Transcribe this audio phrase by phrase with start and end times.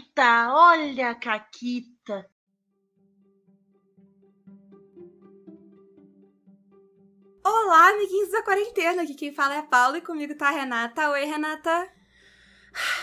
[0.00, 2.26] Caquita, olha a Caquita.
[7.44, 9.02] Olá, amiguinhos da quarentena.
[9.02, 11.10] Aqui quem fala é a Paula e comigo tá a Renata.
[11.10, 11.88] Oi, Renata.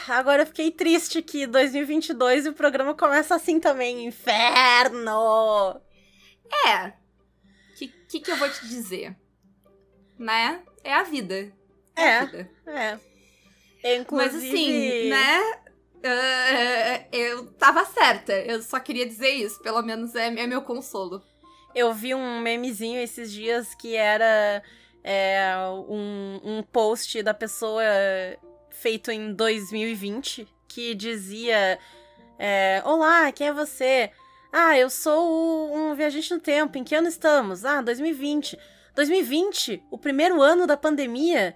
[0.07, 4.05] Agora eu fiquei triste que 2022 e o programa começa assim também.
[4.05, 5.82] Inferno!
[6.66, 6.88] É.
[6.88, 9.16] O que, que, que eu vou te dizer?
[10.18, 10.64] Né?
[10.84, 11.54] É a vida.
[11.95, 12.04] É.
[12.04, 12.18] É.
[12.18, 12.52] A vida.
[12.66, 13.00] É.
[13.84, 14.34] Eu, inclusive...
[14.34, 15.66] Mas assim, né?
[15.98, 18.33] Uh, eu tava certa.
[18.33, 19.61] Eu só queria dizer isso.
[19.61, 21.21] Pelo menos é, é meu consolo.
[21.73, 24.64] Eu vi um memezinho esses dias que era
[25.04, 25.54] é,
[25.87, 27.83] um, um post da pessoa
[28.70, 31.79] feito em 2020 que dizia:
[32.38, 34.11] é, Olá, quem é você?
[34.52, 36.78] Ah, eu sou um viajante no tempo.
[36.78, 37.66] Em que ano estamos?
[37.66, 38.58] Ah, 2020.
[38.95, 39.84] 2020?
[39.92, 41.56] O primeiro ano da pandemia?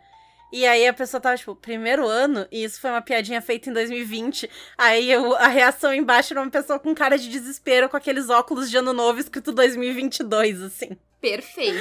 [0.51, 3.73] E aí a pessoa tava, tipo, primeiro ano, e isso foi uma piadinha feita em
[3.73, 4.49] 2020.
[4.77, 8.69] Aí eu, a reação embaixo era uma pessoa com cara de desespero, com aqueles óculos
[8.69, 10.97] de ano novo escrito 2022, assim.
[11.21, 11.77] Perfeito.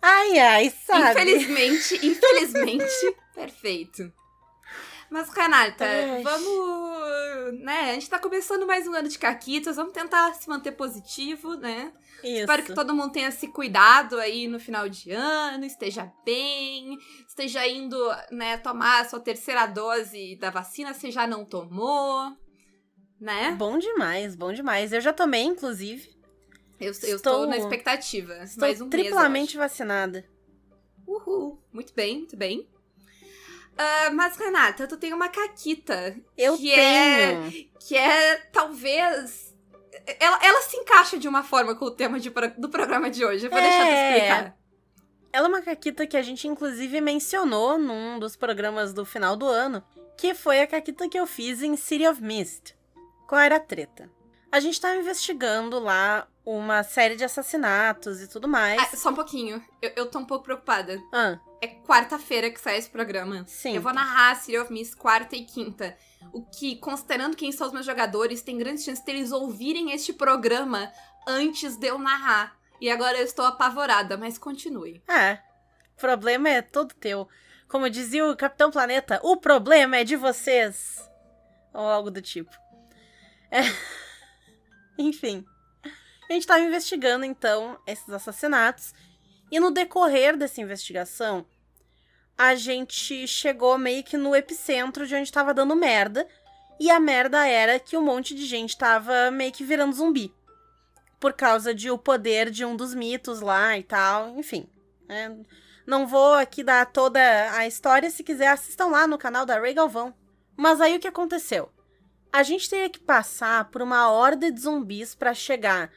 [0.00, 1.20] Ai, ai, sabe?
[1.20, 4.12] Infelizmente, infelizmente, perfeito.
[5.10, 6.22] Mas, Renata, Ai.
[6.22, 7.60] vamos.
[7.60, 7.90] Né?
[7.90, 11.92] A gente tá começando mais um ano de Caquitas, vamos tentar se manter positivo, né?
[12.24, 12.40] Isso.
[12.40, 17.66] Espero que todo mundo tenha se cuidado aí no final de ano, esteja bem, esteja
[17.68, 17.96] indo,
[18.32, 22.32] né, tomar a sua terceira dose da vacina se já não tomou,
[23.20, 23.52] né?
[23.52, 24.92] Bom demais, bom demais.
[24.92, 26.08] Eu já tomei, inclusive.
[26.80, 28.34] Eu, eu Estou- estou na expectativa.
[28.42, 30.24] Estou mais um triplamente mês, vacinada.
[31.06, 31.62] Uhul.
[31.72, 32.68] Muito bem, muito bem.
[33.76, 36.16] Ah, mas, Renata, tu tem uma caquita.
[36.36, 37.70] Eu que É, tenho.
[37.80, 39.54] que é, talvez...
[40.20, 43.46] Ela, ela se encaixa de uma forma com o tema de do programa de hoje.
[43.46, 44.08] Eu vou deixar tu É.
[44.16, 44.56] explicar.
[45.32, 49.46] Ela é uma caquita que a gente, inclusive, mencionou num dos programas do final do
[49.46, 49.82] ano,
[50.16, 52.74] que foi a caquita que eu fiz em City of Mist.
[53.28, 54.10] Qual era a treta?
[54.50, 58.80] A gente tava investigando lá uma série de assassinatos e tudo mais.
[58.80, 59.62] Ah, só um pouquinho.
[59.82, 61.02] Eu, eu tô um pouco preocupada.
[61.12, 63.44] Ah, É quarta-feira que sai esse programa.
[63.48, 63.74] sim.
[63.74, 65.96] Eu vou narrar City of Mist quarta e quinta.
[66.32, 70.12] O que, considerando quem são os meus jogadores, tem grandes chances de eles ouvirem este
[70.12, 70.92] programa
[71.26, 72.56] antes de eu narrar.
[72.80, 75.02] E agora eu estou apavorada, mas continue.
[75.08, 75.40] É.
[75.96, 77.26] O problema é todo teu.
[77.68, 81.10] Como dizia o Capitão Planeta, o problema é de vocês.
[81.72, 82.54] Ou algo do tipo.
[83.50, 83.62] É.
[84.98, 85.44] Enfim.
[86.28, 88.92] A gente tava investigando, então, esses assassinatos.
[89.50, 91.46] E no decorrer dessa investigação,
[92.36, 96.26] a gente chegou meio que no epicentro de onde tava dando merda.
[96.78, 100.34] E a merda era que um monte de gente tava meio que virando zumbi.
[101.18, 104.68] Por causa de o poder de um dos mitos lá e tal, enfim.
[105.08, 105.34] né?
[105.86, 107.20] Não vou aqui dar toda
[107.52, 110.12] a história, se quiser assistam lá no canal da Ray Galvão.
[110.56, 111.70] Mas aí o que aconteceu?
[112.32, 115.90] A gente teria que passar por uma horda de zumbis pra chegar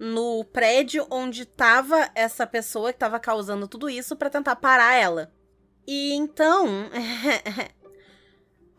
[0.00, 5.32] no prédio onde tava essa pessoa que tava causando tudo isso pra tentar parar ela.
[5.86, 6.66] E então,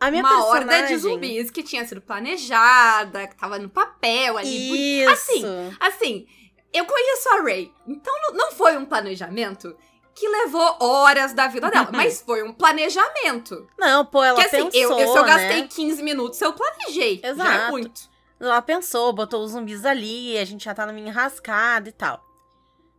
[0.00, 0.68] a minha Uma personagem...
[0.68, 5.00] horda de zumbis que tinha sido planejada, que tava no papel ali.
[5.02, 5.10] Isso.
[5.12, 5.44] Assim,
[5.80, 6.26] Assim,
[6.72, 9.76] eu conheço a Ray, então não- foi um planejamento
[10.14, 13.66] que levou horas da vida dela, mas foi um planejamento.
[13.78, 15.28] Não, pô, ela que assim, pensou, eu, eu, se eu né?
[15.28, 17.20] gastei 15 minutos, eu planejei.
[17.22, 17.72] Já é Exato.
[17.72, 18.13] muito.
[18.40, 22.22] Ela pensou, botou os zumbis ali, a gente já tá numa enrascada e tal.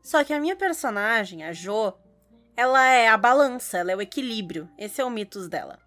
[0.01, 1.93] Só que a minha personagem, a Jo,
[2.55, 4.69] ela é a balança, ela é o equilíbrio.
[4.77, 5.79] Esse é o mitos dela.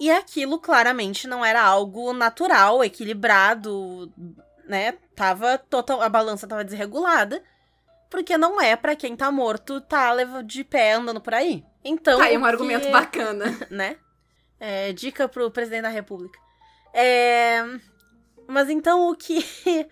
[0.00, 4.12] E aquilo claramente não era algo natural, equilibrado,
[4.66, 4.92] né?
[5.14, 7.42] Tava total, a balança tava desregulada,
[8.10, 10.12] porque não é pra quem tá morto tá
[10.44, 11.64] de pé andando por aí.
[11.84, 13.44] Então, tá aí um que- argumento bacana.
[13.70, 13.96] né?
[14.58, 16.38] É, dica pro presidente da república.
[16.94, 17.62] É,
[18.52, 19.44] mas então o que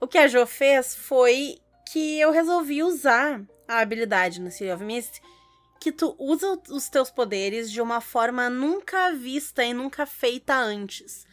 [0.00, 1.58] o que a Jo fez foi
[1.90, 5.20] que eu resolvi usar a habilidade no City of Mist
[5.80, 11.24] que tu usa os teus poderes de uma forma nunca vista e nunca feita antes.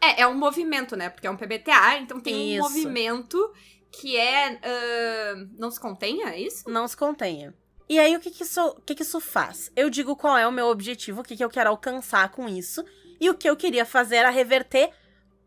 [0.00, 1.08] É, é um movimento, né?
[1.08, 2.62] Porque é um PBTA, então tem um Isso.
[2.62, 3.54] movimento
[3.90, 4.60] que é.
[4.62, 6.68] ah, não se contenha, é isso?
[6.68, 7.54] Não se contenha.
[7.88, 9.70] E aí, o que que isso, o que que isso faz?
[9.76, 12.84] Eu digo qual é o meu objetivo, o que, que eu quero alcançar com isso.
[13.20, 14.90] E o que eu queria fazer era reverter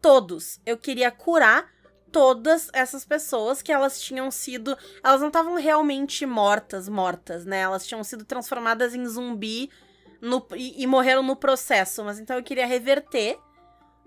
[0.02, 0.60] todos.
[0.66, 1.72] Eu queria curar
[2.12, 4.78] todas essas pessoas que elas tinham sido.
[5.04, 7.60] Elas não estavam realmente mortas, mortas, né?
[7.60, 9.70] Elas tinham sido transformadas em zumbi
[10.22, 12.04] no- e, e morreram no processo.
[12.04, 13.38] Mas então eu queria reverter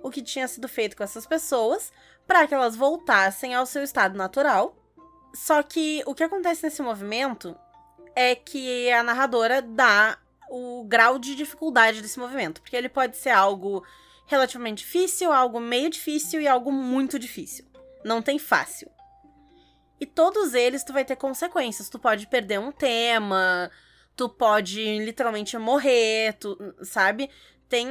[0.02, 1.92] o que tinha sido feito com essas pessoas
[2.26, 4.74] para que elas voltassem ao seu estado natural.
[5.34, 7.56] Só que o que acontece nesse movimento
[8.16, 10.18] é que a narradora dá
[10.50, 13.84] o grau de dificuldade desse movimento, porque ele pode ser algo
[14.30, 17.64] relativamente difícil, algo meio difícil e algo muito difícil.
[18.04, 18.88] Não tem fácil.
[20.00, 21.88] E todos eles tu vai ter consequências.
[21.90, 23.68] Tu pode perder um tema,
[24.14, 27.28] tu pode literalmente morrer, tu, sabe?
[27.68, 27.88] Tem,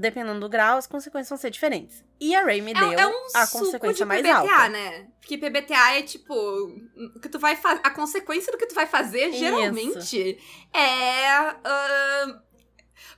[0.00, 2.04] dependendo do grau, as consequências vão ser diferentes.
[2.20, 4.68] E a Ray me deu É, é um a consequência mais PBTA, alta.
[4.68, 5.08] né?
[5.20, 6.34] Porque PBTA é tipo.
[7.20, 9.38] Que tu vai a consequência do que tu vai fazer, Isso.
[9.38, 10.38] geralmente,
[10.72, 11.28] é.
[11.28, 12.40] ah,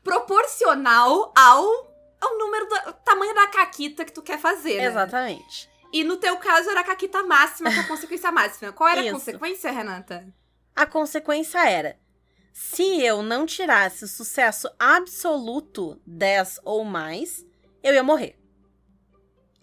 [0.02, 1.93] proporcional ao,
[2.24, 4.78] ao número do tamanho da caquita que tu quer fazer.
[4.78, 4.86] né?
[4.86, 5.70] Exatamente.
[5.92, 8.72] E no teu caso era a caquita máxima, que é a consequência máxima.
[8.72, 9.12] Qual era a Isso.
[9.12, 10.26] consequência, Renata?
[10.74, 11.98] A consequência era:
[12.52, 17.46] se eu não tirasse o sucesso absoluto 10 ou mais,
[17.82, 18.38] eu ia morrer.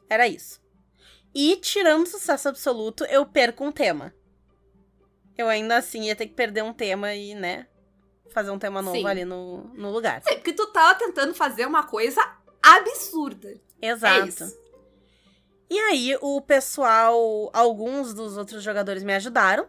[0.10, 0.62] Era isso.
[1.34, 4.13] E tirando o sucesso absoluto, eu perco um tema.
[5.38, 7.68] Eu ainda assim ia ter que perder um tema e, né,
[8.34, 9.08] fazer um tema novo Sim.
[9.08, 10.22] ali no, no lugar.
[10.24, 12.22] Sim, porque tu tava tentando fazer uma coisa
[12.62, 13.60] absurda.
[13.81, 14.44] Exato.
[14.44, 14.62] É.
[15.69, 19.68] E aí, o pessoal, alguns dos outros jogadores me ajudaram.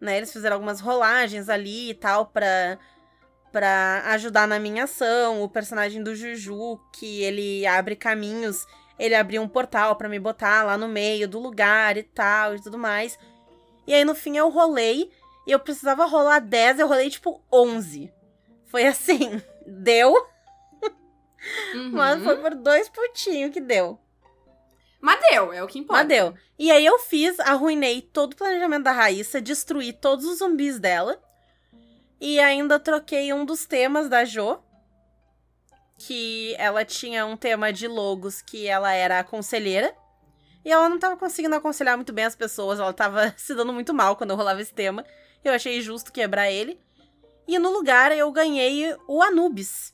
[0.00, 0.18] Né?
[0.18, 2.78] Eles fizeram algumas rolagens ali e tal pra,
[3.50, 5.42] pra ajudar na minha ação.
[5.42, 8.64] O personagem do Juju, que ele abre caminhos,
[8.98, 12.62] ele abriu um portal pra me botar lá no meio do lugar e tal e
[12.62, 13.18] tudo mais.
[13.86, 15.10] E aí, no fim, eu rolei
[15.46, 18.12] e eu precisava rolar 10, eu rolei tipo 11.
[18.66, 20.14] Foi assim, deu,
[21.74, 21.90] Uhum.
[21.92, 23.98] mas foi por dois pontinhos que deu.
[25.00, 26.02] Mas deu, é o que importa.
[26.02, 26.34] Mas deu.
[26.58, 31.20] E aí eu fiz, arruinei todo o planejamento da Raíssa, destruí todos os zumbis dela.
[32.20, 34.58] E ainda troquei um dos temas da Jo.
[35.98, 39.94] Que ela tinha um tema de logos que ela era a conselheira.
[40.64, 43.92] E ela não tava conseguindo aconselhar muito bem as pessoas, ela tava se dando muito
[43.92, 45.04] mal quando eu rolava esse tema.
[45.44, 46.80] Eu achei justo quebrar ele.
[47.46, 49.93] E no lugar eu ganhei o Anubis.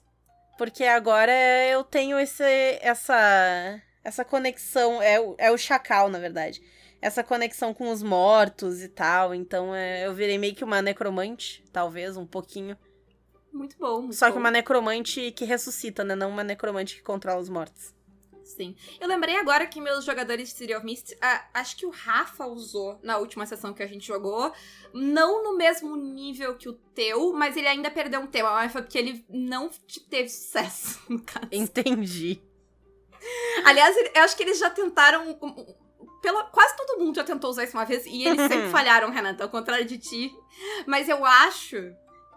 [0.60, 1.32] Porque agora
[1.72, 2.44] eu tenho esse,
[2.82, 5.00] essa, essa conexão.
[5.00, 6.60] É, o- é o Chacal, na verdade.
[7.00, 9.34] Essa conexão com os mortos e tal.
[9.34, 12.76] Então é, eu virei meio que uma necromante, talvez, um pouquinho.
[13.50, 14.02] Muito bom.
[14.02, 14.40] Muito Só que bom.
[14.40, 16.14] uma necromante que ressuscita, né?
[16.14, 17.94] Não uma necromante que controla os mortos.
[18.56, 18.74] Sim.
[19.00, 22.46] Eu lembrei agora que meus jogadores de City of Mist, ah, acho que o Rafa
[22.46, 24.52] usou na última sessão que a gente jogou.
[24.92, 28.68] Não no mesmo nível que o teu, mas ele ainda perdeu um tema.
[28.70, 31.46] Porque ele não te- teve sucesso, no caso.
[31.52, 32.40] Entendi.
[33.64, 35.38] Aliás, eu acho que eles já tentaram.
[36.22, 39.44] Pela, quase todo mundo já tentou usar isso uma vez e eles sempre falharam, Renata,
[39.44, 40.34] ao contrário de ti.
[40.86, 41.76] Mas eu acho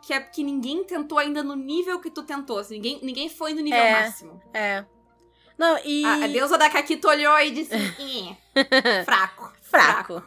[0.06, 2.60] que é porque ninguém tentou ainda no nível que tu tentou.
[2.60, 3.92] assim, ninguém, ninguém foi no nível É.
[4.04, 4.42] máximo.
[4.54, 4.86] É.
[5.64, 6.04] Não, e.
[6.04, 8.36] A, a deusa da Caquita olhou e disse: "Ih,
[9.06, 9.54] fraco.
[9.62, 10.22] Fraco.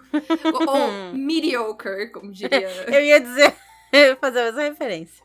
[0.45, 2.69] Ou, ou mediocre, como diria.
[2.91, 3.55] Eu ia dizer.
[3.93, 5.25] eu ia fazer a mesma referência.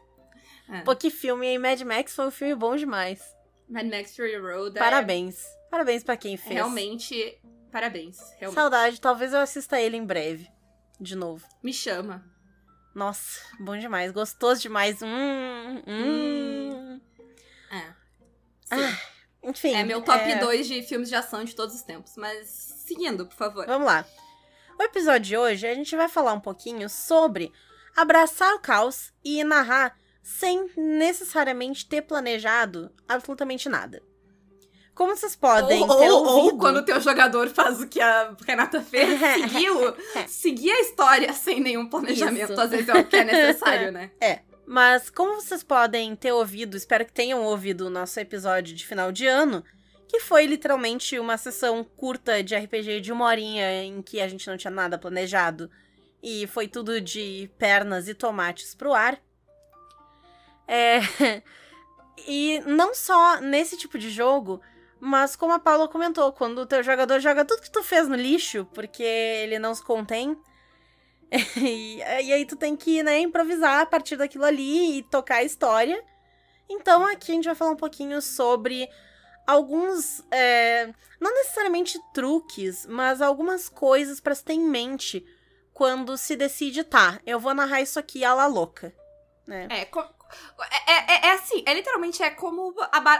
[0.69, 0.81] É.
[0.81, 1.58] Pô, que filme, hein?
[1.58, 3.22] Mad Max foi um filme bom demais.
[3.69, 4.78] Mad Max Fury Road.
[4.78, 5.44] é Parabéns.
[5.69, 6.54] Parabéns pra quem fez.
[6.54, 7.40] Realmente,
[7.72, 8.18] parabéns.
[8.38, 8.54] Realmente.
[8.54, 10.50] Saudade, talvez eu assista ele em breve.
[11.00, 11.48] De novo.
[11.63, 12.24] Me chama.
[12.94, 14.12] Nossa, bom demais.
[14.12, 15.02] Gostoso demais.
[15.02, 17.02] Hum, hum.
[17.72, 17.94] É.
[18.69, 18.98] Ah, Sim.
[19.51, 19.74] Enfim.
[19.74, 22.13] é meu top é, 2 de filmes de ação de todos os tempos.
[22.18, 23.65] Mas seguindo, por favor.
[23.65, 24.06] Vamos lá.
[24.80, 27.51] O episódio de hoje a gente vai falar um pouquinho sobre
[27.95, 34.01] abraçar o caos e narrar sem necessariamente ter planejado absolutamente nada.
[34.94, 36.58] Como vocês podem ou, ter ou, ou ouvido...
[36.58, 39.96] quando o teu jogador faz o que a Renata fez, seguiu,
[40.27, 42.51] seguir a história sem nenhum planejamento.
[42.51, 42.62] Isso.
[42.62, 44.12] Às vezes é o que é necessário, né?
[44.65, 49.12] Mas como vocês podem ter ouvido, espero que tenham ouvido o nosso episódio de final
[49.12, 49.63] de ano,
[50.08, 54.48] que foi literalmente uma sessão curta de RPG de uma horinha em que a gente
[54.48, 55.70] não tinha nada planejado
[56.22, 59.20] e foi tudo de pernas e tomates pro ar.
[60.68, 61.00] É...
[62.27, 64.62] E não só nesse tipo de jogo,
[65.00, 68.15] mas como a Paula comentou, quando o teu jogador joga tudo que tu fez no
[68.15, 70.38] lixo, porque ele não se contém,
[71.57, 75.43] e, e aí tu tem que, né, improvisar a partir daquilo ali e tocar a
[75.43, 76.03] história.
[76.69, 78.89] Então aqui a gente vai falar um pouquinho sobre
[79.47, 85.25] alguns, é, não necessariamente truques, mas algumas coisas pra se ter em mente
[85.73, 88.93] quando se decide, tá, eu vou narrar isso aqui à la louca,
[89.47, 89.67] né?
[89.69, 90.00] É, co-
[90.88, 92.73] é, é, é assim, é literalmente é como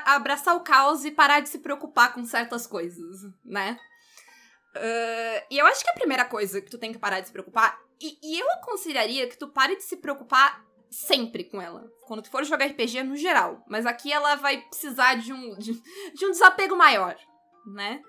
[0.06, 3.80] abraçar o caos e parar de se preocupar com certas coisas, né?
[4.76, 7.34] Ah, e eu acho que a primeira coisa que tu tem que parar de se
[7.34, 11.90] preocupar, e, e eu aconselharia que tu pare de se preocupar sempre com ela.
[12.06, 13.64] Quando tu for jogar RPG no geral.
[13.68, 15.74] Mas aqui ela vai precisar de um, de,
[16.14, 17.16] de um desapego maior,
[17.66, 18.02] né?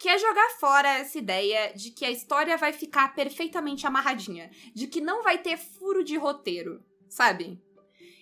[0.00, 4.50] Que é jogar fora essa ideia de que a história vai ficar perfeitamente amarradinha.
[4.74, 7.62] De que não vai ter furo de roteiro, sabe?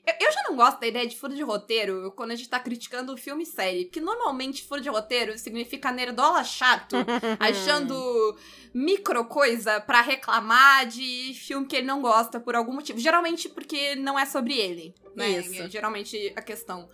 [0.07, 2.59] Eu, eu já não gosto da ideia de furo de roteiro quando a gente tá
[2.59, 3.85] criticando o filme e série.
[3.85, 6.97] Porque normalmente furo de roteiro significa nerdola chato,
[7.39, 8.37] achando
[8.75, 12.99] micro coisa pra reclamar de filme que ele não gosta por algum motivo.
[12.99, 14.95] Geralmente porque não é sobre ele.
[15.15, 15.31] Né?
[15.39, 15.63] Isso.
[15.63, 16.89] É geralmente a questão.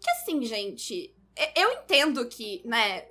[0.00, 1.14] Que assim, gente,
[1.54, 3.04] eu entendo que, né,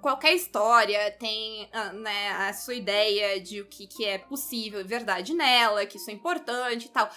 [0.00, 4.84] qualquer história tem ah, né, a sua ideia de o que, que é possível e
[4.84, 7.10] verdade nela, que isso é importante e tal.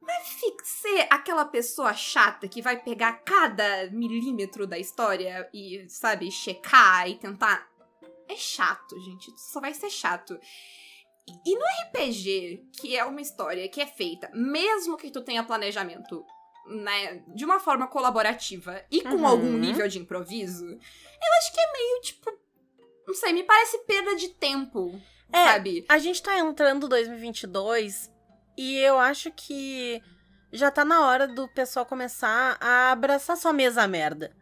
[0.00, 0.26] Mas
[0.64, 7.16] ser aquela pessoa chata que vai pegar cada milímetro da história e, sabe, checar e
[7.16, 7.68] tentar.
[8.28, 9.32] É chato, gente.
[9.38, 10.38] Só vai ser chato.
[11.28, 15.42] E- E no RPG, que é uma história que é feita, mesmo que tu tenha
[15.44, 16.24] planejamento,
[16.66, 19.26] né, de uma forma colaborativa e com Uhum.
[19.26, 22.30] algum nível de improviso, eu acho que é meio tipo.
[23.06, 25.00] Não sei, me parece perda de tempo,
[25.32, 25.84] É, sabe?
[25.88, 28.10] A gente tá entrando 2022
[28.58, 30.02] e eu acho que
[30.52, 34.32] já tá na hora do pessoal começar a abraçar sua mesa merda.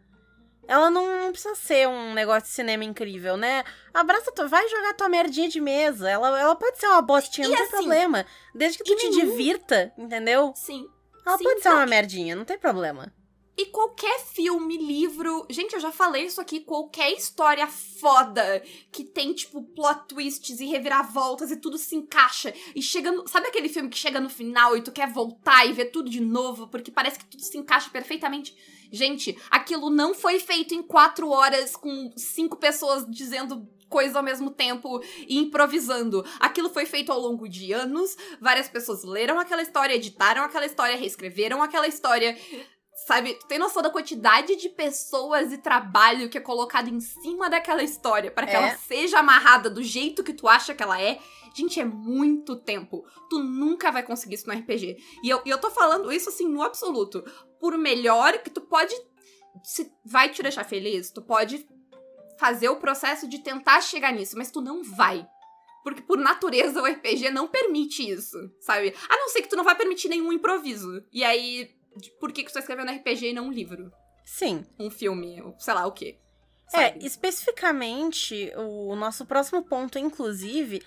[0.67, 3.63] Ela não, precisa ser um negócio de cinema incrível, né?
[3.93, 6.09] Abraça, tu, vai jogar tua merdinha de mesa.
[6.09, 8.25] Ela, ela pode ser uma bostinha, E não tem assim, problema.
[8.53, 10.51] Desde que tu te nenhum- divirta, entendeu?
[10.55, 10.85] Sim.
[11.25, 13.13] Ela Sim, pode ser uma merdinha, não tem problema.
[13.57, 15.47] E qualquer filme, livro.
[15.49, 16.59] Gente, eu já falei isso aqui.
[16.59, 18.61] Qualquer história foda
[18.91, 22.53] que tem, tipo, plot twists e reviravoltas e tudo se encaixa.
[22.75, 23.27] E chega no.
[23.27, 26.21] Sabe aquele filme que chega no final e tu quer voltar e ver tudo de
[26.21, 28.55] novo porque parece que tudo se encaixa perfeitamente?
[28.91, 34.51] Gente, aquilo não foi feito em quatro horas com cinco pessoas dizendo coisas ao mesmo
[34.51, 36.23] tempo e improvisando.
[36.39, 38.15] Aquilo foi feito ao longo de anos.
[38.39, 42.37] Várias pessoas leram aquela história, editaram aquela história, reescreveram aquela história.
[43.07, 47.49] Sabe, tu tem noção da quantidade de pessoas e trabalho que é colocado em cima
[47.49, 48.55] daquela história para que É.
[48.57, 51.17] ela seja amarrada do jeito que tu acha que ela é?
[51.55, 53.05] Gente, é muito tempo.
[53.29, 54.97] Tu nunca vai conseguir isso no RPG.
[55.23, 57.23] E eu, eu tô falando isso assim no absoluto.
[57.61, 58.93] Por melhor que tu pode.
[59.63, 61.65] Se vai te deixar feliz, tu pode
[62.37, 65.25] fazer o processo de tentar chegar nisso, mas tu não vai.
[65.81, 68.93] Porque por natureza o RPG não permite isso, sabe?
[69.07, 71.01] A não ser que tu não vai permitir nenhum improviso.
[71.13, 73.91] E aí, de- por que, que tu tá escrevendo RPG e não um livro?
[74.25, 74.65] Sim.
[74.79, 76.17] Um filme, ou sei lá o quê.
[76.73, 77.05] É, sabe?
[77.05, 80.83] especificamente, o nosso próximo ponto, inclusive,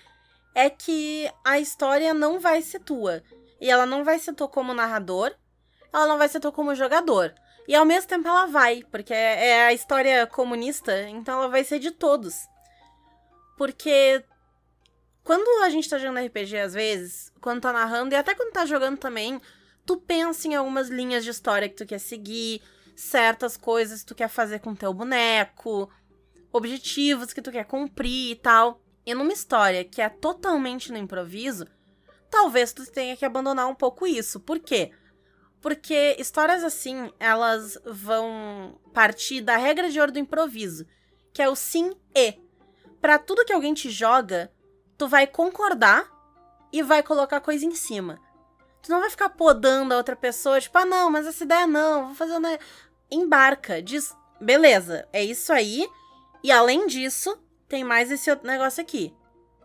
[0.53, 3.23] é que a história não vai ser tua.
[3.59, 5.33] E ela não vai ser tua como narrador,
[5.93, 7.33] ela não vai ser tua como jogador.
[7.67, 11.63] E ao mesmo tempo ela vai, porque é é a história comunista, então ela vai
[11.63, 12.47] ser de todos.
[13.57, 14.23] Porque
[15.23, 18.65] quando a gente tá jogando RPG, às vezes, quando tá narrando, e até quando tá
[18.65, 19.39] jogando também,
[19.91, 22.61] tu pensa em algumas linhas de história que tu quer seguir,
[22.95, 25.91] certas coisas que tu quer fazer com teu boneco,
[26.49, 28.81] objetivos que tu quer cumprir e tal.
[29.05, 31.67] E numa história que é totalmente no improviso,
[32.29, 34.39] talvez tu tenha que abandonar um pouco isso.
[34.39, 34.91] Por quê?
[35.59, 40.85] Porque histórias assim, elas vão partir da regra de ouro do improviso,
[41.33, 42.39] que é o sim e.
[43.01, 44.53] Pra tudo que alguém te joga,
[44.97, 46.09] tu vai concordar
[46.71, 48.17] e vai colocar coisa em cima.
[48.81, 52.07] Tu não vai ficar podando a outra pessoa, tipo, ah, não, mas essa ideia não,
[52.07, 52.57] vou fazer uma.
[53.09, 55.87] Embarca, diz, beleza, é isso aí,
[56.43, 59.13] e além disso, tem mais esse outro negócio aqui.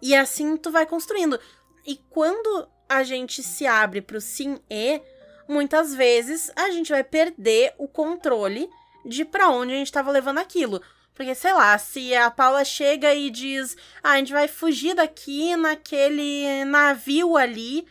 [0.02, 1.40] E assim tu vai construindo.
[1.86, 5.00] E quando a gente se abre pro sim e,
[5.48, 8.68] muitas vezes a gente vai perder o controle
[9.04, 10.82] de pra onde a gente tava levando aquilo.
[11.14, 15.56] Porque, sei lá, se a Paula chega e diz: ah, a gente vai fugir daqui
[15.56, 17.86] naquele navio ali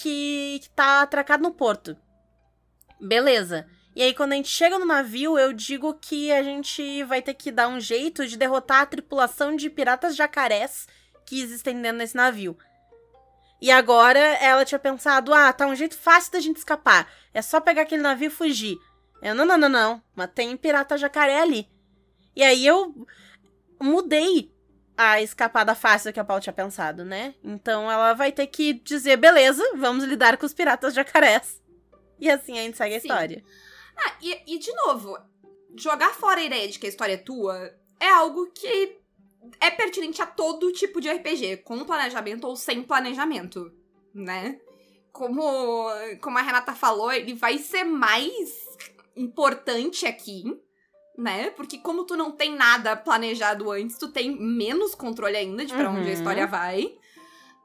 [0.00, 1.96] que, que tá atracado no porto.
[2.98, 3.66] Beleza.
[3.94, 7.34] E aí, quando a gente chega no navio, eu digo que a gente vai ter
[7.34, 10.86] que dar um jeito de derrotar a tripulação de piratas jacarés
[11.26, 12.56] que existem dentro desse navio.
[13.60, 17.12] E agora ela tinha pensado: ah, tá um jeito fácil da gente escapar.
[17.34, 18.78] É só pegar aquele navio e fugir.
[19.20, 20.02] Eu, não, não, não, não.
[20.14, 21.68] Mas tem pirata jacaré ali.
[22.34, 23.06] E aí eu
[23.78, 24.50] mudei
[24.96, 27.34] a escapada fácil que a Paula tinha pensado, né?
[27.42, 31.60] Então ela vai ter que dizer: beleza, vamos lidar com os piratas jacarés.
[32.18, 33.08] E assim a gente segue a Sim.
[33.08, 33.44] história.
[33.96, 35.18] Ah, e, e de novo,
[35.76, 38.98] jogar fora a ideia de que a história é tua é algo que
[39.60, 43.72] é pertinente a todo tipo de RPG, com planejamento ou sem planejamento,
[44.14, 44.60] né?
[45.12, 45.88] Como,
[46.20, 48.54] como a Renata falou, ele vai ser mais
[49.16, 50.44] importante aqui,
[51.20, 51.50] né?
[51.50, 55.90] Porque como tu não tem nada planejado antes, tu tem menos controle ainda de pra
[55.90, 56.08] onde a Uhum.
[56.12, 56.96] história vai,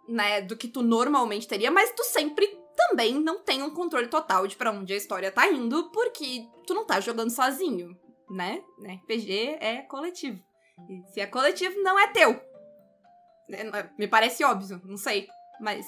[0.08, 0.42] né?
[0.42, 4.56] Do que tu normalmente teria, mas tu sempre também não tem um controle total de
[4.56, 7.98] pra onde a história tá indo, porque tu não tá jogando sozinho,
[8.30, 8.62] né?
[8.86, 10.40] RPG é coletivo.
[10.90, 12.32] E se é coletivo, não é teu.
[13.50, 15.28] É, é- Me parece óbvio, não sei.
[15.62, 15.86] Mas,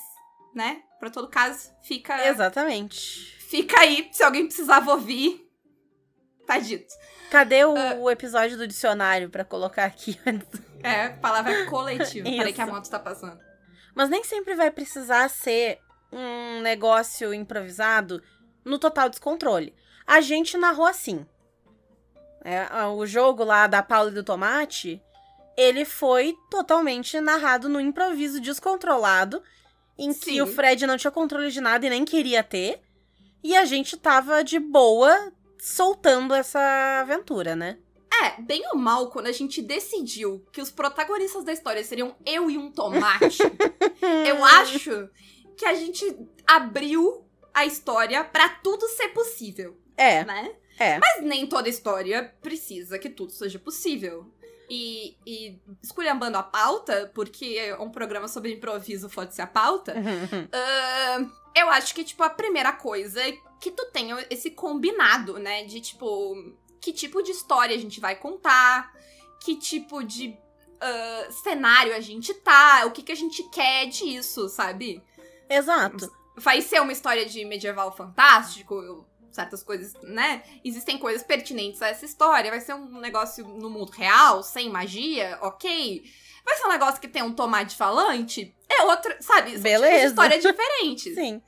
[0.55, 0.81] né?
[1.00, 2.25] Pra todo caso, fica.
[2.29, 3.36] Exatamente.
[3.50, 5.45] Fica aí, se alguém precisava ouvir.
[6.45, 6.93] Tá dito.
[7.29, 10.19] Cadê o, o episódio do dicionário pra colocar aqui?
[10.84, 12.29] É, palavra coletiva.
[12.29, 12.53] Peraí Isso.
[12.53, 13.39] que a moto tá passando.
[13.96, 15.79] Mas nem sempre vai precisar ser
[16.12, 18.22] um negócio improvisado
[18.63, 19.74] no total descontrole.
[20.05, 21.25] A gente narrou assim.
[22.43, 25.01] É, o jogo lá da Paula e do Tomate,
[25.57, 29.41] ele foi totalmente narrado no improviso descontrolado,
[29.98, 30.41] em que Sim.
[30.41, 32.81] o Fred não tinha controle de nada e nem queria ter.
[33.43, 36.59] E a gente tava de boa soltando essa
[37.01, 37.77] aventura, né?
[38.23, 42.49] É, bem ou mal, quando a gente decidiu que os protagonistas da história seriam eu
[42.49, 43.37] e um tomate,
[44.27, 45.09] eu acho
[45.55, 50.51] que a gente abriu a história pra tudo ser possível, É, né?
[50.79, 50.97] é.
[50.99, 54.31] Mas nem toda história precisa que tudo seja possível.
[54.69, 59.93] E, e esculhambando a pauta, porque um programa sobre improviso pode-se a pauta,
[61.15, 63.31] ahn, eu acho que, tipo, a primeira coisa é
[63.62, 65.63] que tu tenha esse combinado, né?
[65.63, 66.36] De, tipo,
[66.81, 68.93] que tipo de história a gente vai contar,
[69.39, 70.38] que tipo de
[70.79, 75.03] ah, cenário a gente tá, o que, que a gente quer disso, sabe?
[75.50, 76.12] Exato.
[76.36, 79.05] vai ser uma história de medieval fantástico,
[79.38, 80.44] certas coisas, né?
[80.65, 82.50] Existem coisas pertinentes a essa história.
[82.50, 86.03] Vai ser um negócio no mundo real, sem magia, ok.
[86.44, 89.51] Vai ser um negócio que tem um tomate falante, é outra, sabe?
[89.51, 90.08] São Beleza.
[90.08, 91.41] história diferentes, Sim.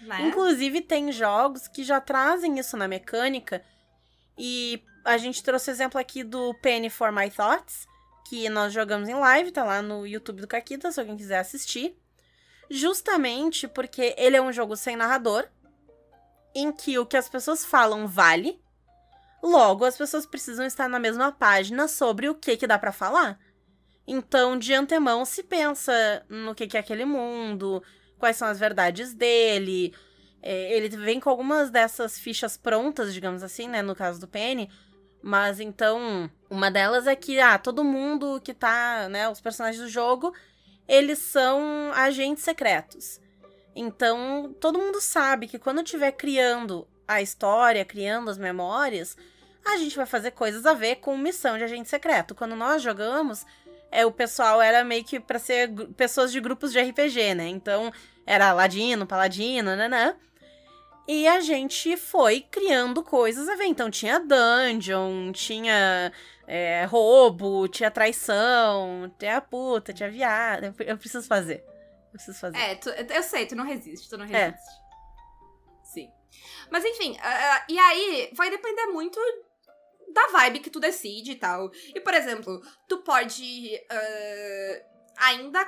[0.00, 0.22] né?
[0.22, 3.62] Inclusive, tem jogos que já trazem isso na mecânica.
[4.36, 7.86] E a gente trouxe exemplo aqui do Penny for My Thoughts,
[8.28, 11.96] que nós jogamos em live, tá lá no YouTube do Caquita, se alguém quiser assistir.
[12.70, 15.48] Justamente porque ele é um jogo sem narrador,
[16.54, 18.60] em que o que as pessoas falam vale.
[19.42, 23.38] Logo, as pessoas precisam estar na mesma página sobre o que, que dá pra falar.
[24.06, 25.92] Então, de antemão, se pensa
[26.28, 27.82] no que, que é aquele mundo,
[28.18, 29.94] quais são as verdades dele.
[30.42, 33.82] É, ele vem com algumas dessas fichas prontas, digamos assim, né?
[33.82, 34.68] No caso do Penny.
[35.22, 39.28] Mas então, uma delas é que, ah, todo mundo que tá, né?
[39.28, 40.34] Os personagens do jogo,
[40.88, 43.20] eles são agentes secretos.
[43.74, 49.16] Então, todo mundo sabe que quando estiver criando a história, criando as memórias,
[49.64, 52.34] a gente vai fazer coisas a ver com missão de agente secreto.
[52.34, 53.44] Quando nós jogamos,
[53.90, 57.48] é, o pessoal era meio que pra ser pessoas de grupos de RPG, né?
[57.48, 57.92] Então,
[58.26, 60.14] era ladino, paladino, nanã.
[61.08, 63.64] E a gente foi criando coisas a ver.
[63.64, 66.12] Então tinha dungeon, tinha
[66.46, 70.72] é, roubo, tinha traição, tinha puta, tinha viado.
[70.78, 71.64] Eu preciso fazer.
[72.12, 72.58] Eu preciso fazer.
[72.58, 74.28] É, tu- eu sei, tu não resiste, tu não É.
[74.48, 74.70] resiste.
[75.84, 76.10] Sim.
[76.70, 79.18] Mas enfim, ah, e aí vai depender muito
[80.12, 81.70] da vibe que tu decide e tal.
[81.94, 84.82] E, por exemplo, tu pode ah,
[85.28, 85.64] ainda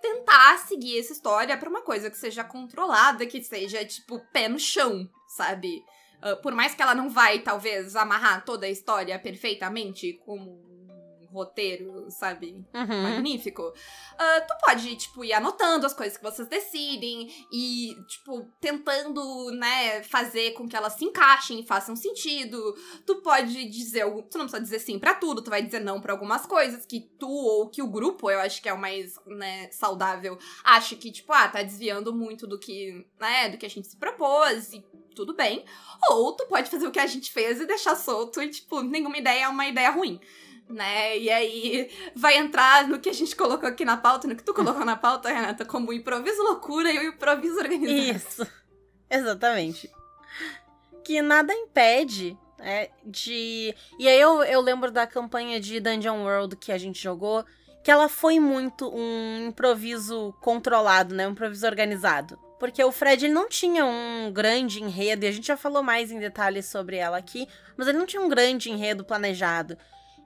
[0.00, 4.58] tentar seguir essa história pra uma coisa que seja controlada, que seja, tipo, pé no
[4.58, 5.84] chão, sabe?
[6.20, 10.71] Ah, por mais que ela não vai, talvez, amarrar toda a história perfeitamente como
[11.32, 12.64] roteiro, sabe?
[12.74, 13.02] Uhum.
[13.02, 13.72] magnífico.
[14.18, 20.02] Ah, tu pode, tipo, ir anotando as coisas que vocês decidem e, tipo, tentando, né,
[20.02, 22.74] fazer com que elas se encaixem e façam sentido.
[23.06, 26.12] Tu pode dizer, tu não precisa dizer sim pra tudo, tu vai dizer não pra
[26.12, 29.70] algumas coisas que tu ou que o grupo, eu acho que é o mais, né,
[29.70, 33.88] saudável, acha que, tipo, ah, tá desviando muito do que, né, do que a gente
[33.88, 35.64] se propôs e tudo bem.
[36.10, 39.18] Ou tu pode fazer o que a gente fez e deixar solto e, tipo, nenhuma
[39.18, 40.20] ideia é uma ideia ruim.
[40.72, 41.18] Né?
[41.18, 44.54] E aí vai entrar no que a gente colocou aqui na pauta, no que tu
[44.54, 48.16] colocou na pauta, Renata, como improviso loucura e o improviso organizado.
[48.16, 48.46] Isso.
[49.10, 49.90] Exatamente.
[51.04, 53.74] Que nada impede é, de.
[53.98, 57.44] E aí eu, eu lembro da campanha de Dungeon World que a gente jogou,
[57.82, 61.26] que ela foi muito um improviso controlado, né?
[61.26, 62.38] Um improviso organizado.
[62.58, 66.12] Porque o Fred ele não tinha um grande enredo, e a gente já falou mais
[66.12, 69.76] em detalhes sobre ela aqui, mas ele não tinha um grande enredo planejado.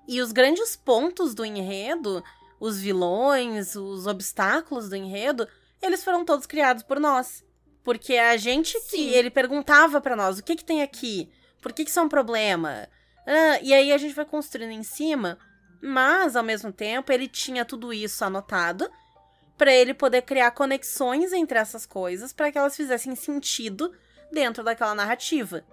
[0.06, 2.22] E os grandes pontos do enredo,
[2.60, 5.48] os vilões, os obstáculos do enredo,
[5.82, 7.44] eles foram todos criados por nós.
[7.82, 9.10] Porque a gente que Sim.
[9.10, 11.30] ele perguntava pra nós o que que tem aqui,
[11.62, 12.88] por que que isso é um problema.
[13.26, 15.38] Ah, e aí a gente vai construindo em cima,
[15.82, 18.88] mas ao mesmo tempo ele tinha tudo isso anotado
[19.56, 23.92] pra ele poder criar conexões entre essas coisas pra que elas fizessem sentido
[24.30, 25.64] dentro daquela narrativa.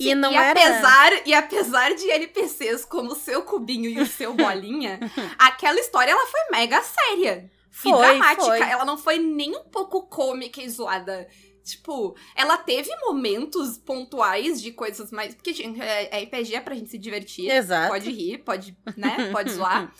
[0.00, 4.06] E não e era apesar E apesar de NPCs como o seu cubinho e o
[4.06, 4.98] seu bolinha,
[5.38, 7.50] aquela história ela foi mega séria.
[7.70, 8.44] foi, e dramática.
[8.44, 8.60] foi.
[8.60, 11.28] Ela não foi nem um pouco cômica e zoada.
[11.62, 15.34] Tipo, ela teve momentos pontuais de coisas mais.
[15.34, 17.50] Porque gente, é, é RPG é pra gente se divertir.
[17.50, 17.88] Exato.
[17.88, 19.28] Pode rir, pode, né?
[19.30, 19.92] Pode zoar.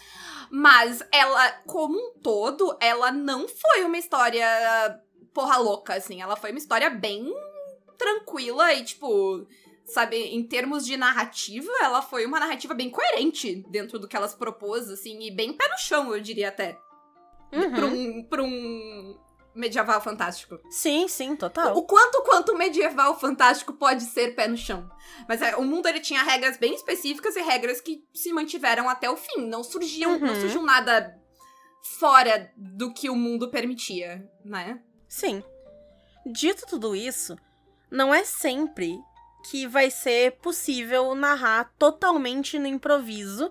[0.51, 4.45] Mas ela, como um todo, ela não foi uma história
[5.33, 6.21] porra louca, assim.
[6.21, 7.33] Ela foi uma história bem
[7.97, 9.47] tranquila e, tipo,
[9.93, 14.35] sabe, em termos de narrativa, ela foi uma narrativa bem coerente dentro do que elas
[14.35, 16.79] propôs, assim, e bem pé no chão, eu diria até.
[17.53, 17.71] Uhum.
[17.73, 19.19] Pra, um, pra um
[19.55, 20.59] medieval fantástico.
[20.71, 21.77] Sim, sim, total.
[21.77, 24.89] O quanto quanto medieval fantástico pode ser pé no chão.
[25.29, 29.11] Mas é, o mundo ele tinha regras bem específicas e regras que se mantiveram até
[29.11, 29.47] o fim.
[29.47, 30.41] Não surgiam, não Uhum.
[30.41, 31.19] surgiu nada
[31.99, 34.81] fora do que o mundo permitia, né?
[35.09, 35.43] Sim.
[36.25, 37.37] Dito tudo isso,
[37.91, 38.97] não é sempre
[39.49, 43.51] que vai ser possível narrar totalmente no improviso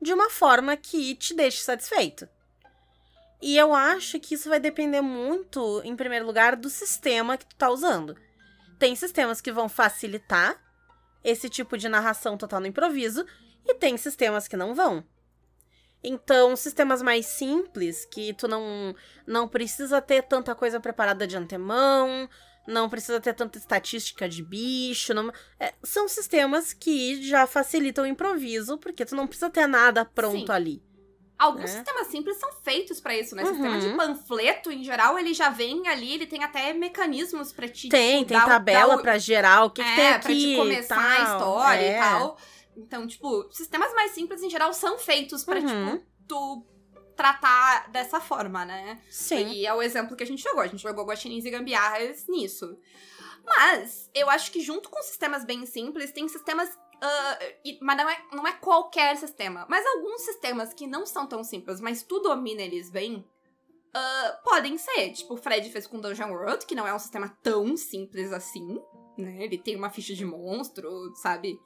[0.00, 2.28] de uma forma que te deixe satisfeito.
[3.42, 7.56] E eu acho que isso vai depender muito, em primeiro lugar, do sistema que tu
[7.56, 8.16] tá usando.
[8.78, 10.60] Tem sistemas que vão facilitar
[11.24, 13.26] esse tipo de narração total no improviso
[13.66, 15.04] e tem sistemas que não vão.
[16.02, 18.94] Então, sistemas mais simples, que tu não
[19.26, 22.28] não precisa ter tanta coisa preparada de antemão,
[22.66, 25.12] não precisa ter tanta estatística de bicho.
[25.14, 30.04] não- é, são sistemas que já facilitam o improviso, porque tu não precisa ter nada
[30.04, 30.52] pronto Sim.
[30.52, 30.82] ali.
[31.38, 31.68] Alguns É.
[31.68, 33.42] sistemas simples são feitos pra isso, né?
[33.42, 33.54] Uhum.
[33.54, 37.88] Sistema de panfleto, em geral, ele já vem ali, ele tem até mecanismos pra te.
[37.88, 40.20] Tem, tipo, tem dar o- tabela o- pra gerar o que, que é, tem aqui.
[40.26, 41.96] pra te começar a tal, história é.
[41.96, 42.36] e tal.
[42.76, 45.96] Então, tipo, sistemas mais simples, em geral, são feitos pra, Uhum.
[45.96, 46.66] tipo, tu
[47.20, 48.98] tratar dessa forma, né?
[49.10, 49.48] Sim.
[49.50, 50.62] E é o exemplo que a gente jogou.
[50.62, 52.78] A gente jogou guaxinins e gambiarras nisso.
[53.44, 56.70] Mas, eu acho que junto com sistemas bem simples, tem sistemas...
[57.02, 59.66] ah, e- mas não é, não é qualquer sistema.
[59.68, 63.22] Mas alguns sistemas que não são tão simples, mas tu domina eles bem...
[63.92, 65.12] ah, podem ser.
[65.12, 68.80] Tipo, o Fred fez com Dungeon World, que não é um sistema tão simples assim.
[69.18, 69.44] Né?
[69.44, 71.58] Ele tem uma ficha de monstro, sabe?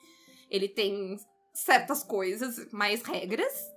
[0.51, 1.17] Ele tem
[1.53, 3.73] certas coisas, mais regras.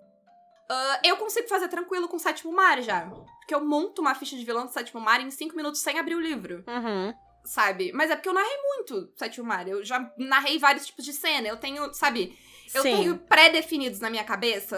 [0.70, 3.10] Ah, eu consigo fazer tranquilo com o sétimo mar já.
[3.40, 6.16] Porque eu monto uma ficha de vilão do sétimo mar em cinco minutos sem abrir
[6.16, 7.14] o livro, Uhum.
[7.46, 7.92] sabe?
[7.94, 9.68] Mas é porque eu narrei muito sétimo mar.
[9.68, 11.48] Eu já narrei vários tipos de cena.
[11.48, 12.38] Eu tenho, sabe?
[12.74, 12.92] Eu Sim.
[12.98, 14.78] tenho pré-definidos na minha cabeça.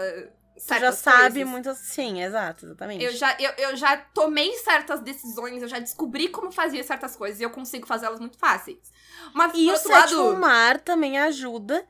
[0.54, 1.78] Tu Certas já sabe muitas.
[1.78, 3.02] Sim, exato, exatamente.
[3.02, 7.40] Eu já, eu, eu já tomei certas decisões, eu já descobri como fazia certas coisas
[7.40, 8.78] e eu consigo fazê-las muito fáceis.
[9.32, 11.84] Mas, E o sétimo lado, mar também ajuda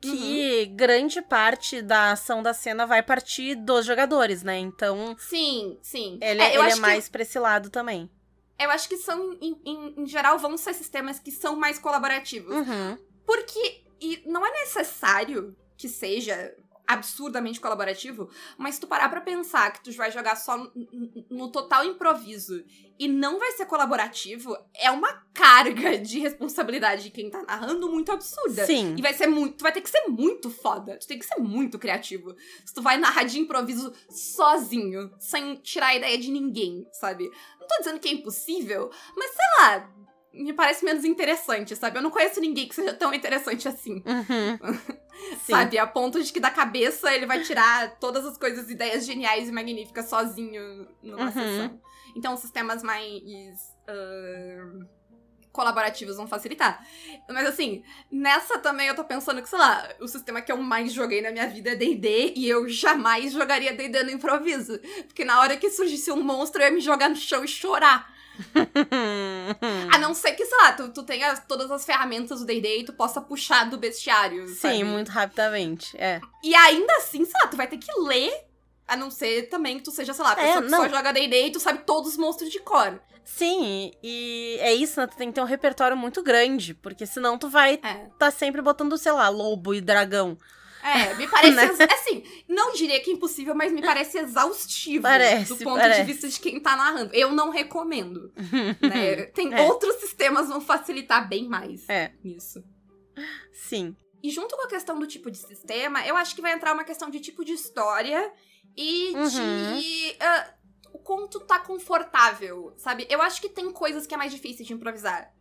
[0.00, 4.58] que grande parte da ação da cena vai partir dos jogadores, né?
[4.58, 6.18] Então, sim, sim.
[6.20, 8.10] ele, É, ele é acho que- mais pra esse lado também.
[8.58, 12.54] Eu acho que são, em, em- em geral, vão ser sistemas que são mais colaborativos.
[12.54, 12.98] Uhum.
[13.26, 16.54] Porque e não é necessário que seja
[16.86, 20.56] absurdamente colaborativo, mas se tu parar pra pensar que tu vai jogar só
[21.30, 22.64] no, total improviso
[22.98, 28.12] e não vai ser colaborativo, é uma carga de responsabilidade de quem tá narrando muito
[28.12, 28.64] absurda.
[28.64, 28.94] Sim.
[28.96, 29.56] E vai ser muito.
[29.58, 30.96] Tu vai ter que ser muito foda.
[30.98, 32.34] Tu tem que ser muito criativo.
[32.64, 37.30] Se tu vai narrar de improviso sozinho, sem tirar a ideia de ninguém, sabe?
[37.60, 40.05] Não tô dizendo que é impossível, mas sei lá.
[40.36, 41.98] Me parece menos interessante, sabe?
[41.98, 44.02] Eu não conheço ninguém que seja tão interessante assim.
[44.06, 44.96] Uhum.
[45.48, 45.78] Sabe?
[45.78, 49.52] A ponto de que da cabeça ele vai tirar todas as coisas, ideias geniais e
[49.52, 51.32] magníficas sozinho numa Uhum.
[51.32, 51.80] sessão.
[52.14, 54.84] Então, sistemas mais ah,
[55.52, 56.86] colaborativos vão facilitar.
[57.30, 60.92] Mas assim, nessa também eu tô pensando que, sei lá, o sistema que eu mais
[60.92, 64.78] joguei na minha vida é D&D e eu jamais jogaria D&D no improviso.
[65.06, 68.14] Porque na hora que surgisse um monstro, eu ia me jogar no chão e chorar.
[69.92, 72.84] A não ser que, sei lá, tu, tu tenha todas as ferramentas do D&D e
[72.84, 74.76] tu possa puxar do bestiário, sabe?
[74.76, 75.96] Sim, muito rapidamente.
[75.96, 76.20] É.
[76.42, 78.32] E ainda assim, sei lá, tu vai ter que ler.
[78.88, 80.82] A não ser também que tu seja, sei lá, a É, pessoa que não.
[80.84, 83.00] só joga D&D e tu sabe todos os monstros de cor.
[83.24, 85.08] Sim, e é isso, né?
[85.08, 88.06] Tu tem que ter um repertório muito grande, porque senão tu vai É.
[88.16, 90.38] tá sempre botando, sei lá, lobo e dragão.
[90.86, 91.54] É, me parece.
[91.56, 91.64] Né?
[91.64, 95.02] ex- Assim, não diria que é impossível, mas me parece exaustivo.
[95.02, 96.00] Parece, do ponto parece.
[96.04, 97.12] de vista de quem tá narrando.
[97.14, 98.32] Eu não recomendo.
[98.80, 99.24] né?
[99.26, 99.62] Tem É.
[99.62, 102.12] outros sistemas vão facilitar bem mais É.
[102.24, 102.62] isso.
[103.52, 103.96] Sim.
[104.22, 106.84] E junto com a questão do tipo de sistema, eu acho que vai entrar uma
[106.84, 108.32] questão de tipo de história
[108.76, 109.28] e Uhum.
[109.78, 110.16] de.
[110.20, 110.52] ah,
[110.92, 113.06] o tu tá confortável, sabe?
[113.08, 115.32] Eu acho que tem coisas que é mais difícil de improvisar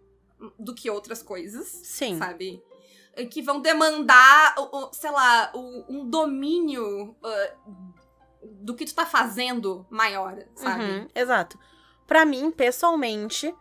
[0.59, 2.17] do que outras coisas, Sim.
[2.17, 2.61] sabe?
[3.31, 4.55] Que vão demandar,
[4.91, 7.53] sei lá, um domínio ah,
[8.43, 10.83] do que tu tá fazendo maior, sabe?
[10.83, 11.57] Uhum, exato.
[12.05, 13.53] Pra mim, pessoalmente,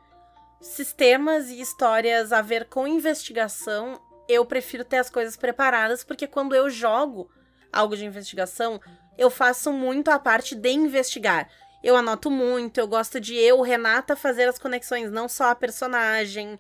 [0.61, 6.55] sistemas e histórias a ver com investigação, eu prefiro ter as coisas preparadas, porque quando
[6.55, 7.31] eu jogo
[7.73, 8.81] algo de investigação,
[9.17, 11.49] eu faço muito a parte de investigar.
[11.83, 16.59] Eu anoto muito, eu gosto de eu, Renata, fazer as conexões, não só a personagem.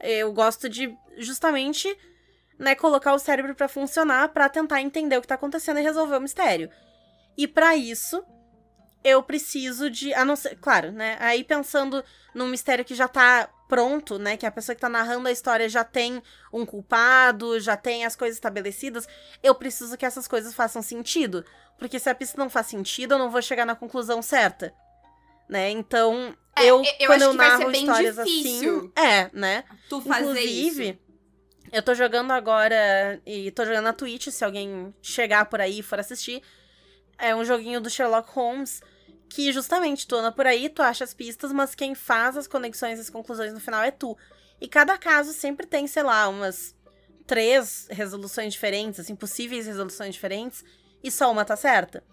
[0.00, 1.88] Eu gosto de justamente,
[2.58, 6.16] né, colocar o cérebro pra funcionar, pra tentar entender o que tá acontecendo e resolver
[6.16, 6.70] o mistério.
[7.36, 8.24] E pra isso,
[9.04, 10.12] eu preciso de.
[10.14, 11.16] A não ser, claro, né?
[11.20, 12.02] Aí pensando
[12.34, 14.36] num mistério que já tá pronto, né?
[14.36, 18.16] Que a pessoa que tá narrando a história já tem um culpado, já tem as
[18.16, 19.06] coisas estabelecidas,
[19.42, 21.44] eu preciso que essas coisas façam sentido.
[21.78, 24.72] Porque se a pista não faz sentido, eu não vou chegar na conclusão certa.
[25.48, 25.70] Né?
[25.70, 28.92] Então, É, eu, eu quando acho eu que vai ser narro bem histórias difícil.
[28.96, 29.06] assim.
[29.08, 29.64] É, né?
[29.88, 30.98] Tu fazer Inclusive, isso.
[31.72, 33.20] Eu tô jogando agora.
[33.24, 36.42] E tô jogando na Twitch, se alguém chegar por aí e for assistir.
[37.18, 38.82] É um joguinho do Sherlock Holmes.
[39.28, 42.98] Que justamente tu anda por aí, tu acha as pistas, mas quem faz as conexões
[42.98, 44.16] e as conclusões no final é tu.
[44.60, 46.76] E cada caso sempre tem, sei lá, umas
[47.26, 50.64] três resoluções diferentes, assim, possíveis resoluções diferentes,
[51.02, 52.04] e só uma tá certa.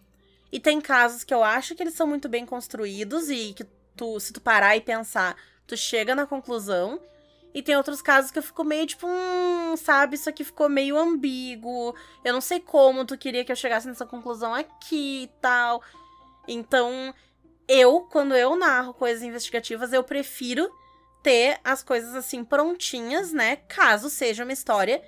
[0.52, 3.64] E tem casos que eu acho que eles são muito bem construídos e que
[3.96, 5.36] tu, se tu parar e pensar,
[5.66, 7.00] tu chega na conclusão.
[7.54, 10.98] E tem outros casos que eu fico meio tipo, hum, sabe, isso aqui ficou meio
[10.98, 11.94] ambíguo.
[12.24, 15.82] Eu não sei como tu queria que eu chegasse nessa conclusão aqui e tal.
[16.48, 17.14] Então,
[17.68, 20.70] eu, quando eu narro coisas investigativas, eu prefiro
[21.22, 23.58] ter as coisas assim prontinhas, né?
[23.68, 25.02] Caso seja uma história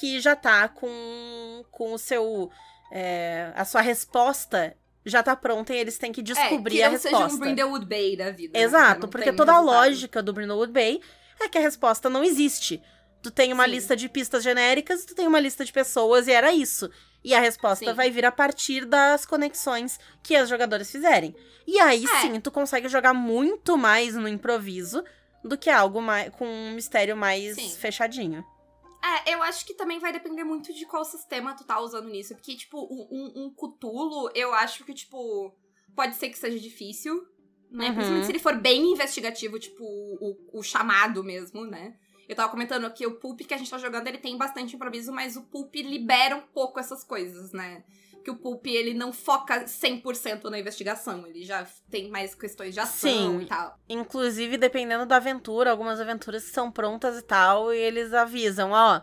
[0.00, 2.50] que já tá com, com o seu.
[2.90, 4.74] é, a sua resposta
[5.04, 7.24] já tá pronta e eles têm que descobrir é, a que não resposta.
[7.24, 8.58] seja um Brindlewood Bay da vida.
[8.58, 8.64] né?
[8.64, 11.00] Exato, Não porque toda a lógica do Brindlewood Bay
[11.40, 12.82] é que a resposta não existe.
[13.22, 13.70] Tu tem uma Sim.
[13.70, 16.90] lista de pistas genéricas, tu tem uma lista de pessoas e era isso.
[17.24, 17.94] E a resposta Sim.
[17.94, 21.34] vai vir a partir das conexões que os jogadores fizerem.
[21.66, 22.20] E aí É.
[22.22, 25.04] sim, tu consegue jogar muito mais no improviso
[25.44, 27.70] do que algo mais, com um mistério mais Sim.
[27.70, 28.44] fechadinho.
[29.04, 32.34] É, eu acho que também vai depender muito de qual sistema tu tá usando nisso.
[32.34, 35.52] Porque, tipo, um, um, Cthulhu, eu acho que, tipo,
[35.94, 37.24] pode ser que seja difícil,
[37.72, 37.86] né?
[37.86, 37.94] Uhum.
[37.94, 41.94] Principalmente se ele for bem investigativo, tipo, o, o chamado mesmo, né?
[42.28, 45.12] Eu tava comentando que o Pulp que a gente tá jogando, ele tem bastante improviso,
[45.12, 47.82] mas o Pulp libera um pouco essas coisas, né?
[48.24, 52.80] Que o Pulp, ele não foca 100% na investigação, ele já tem mais questões de
[52.80, 53.42] ação Sim.
[53.42, 53.78] e tal.
[53.88, 59.00] Inclusive, dependendo da aventura, algumas aventuras são prontas e tal, e eles avisam, ó.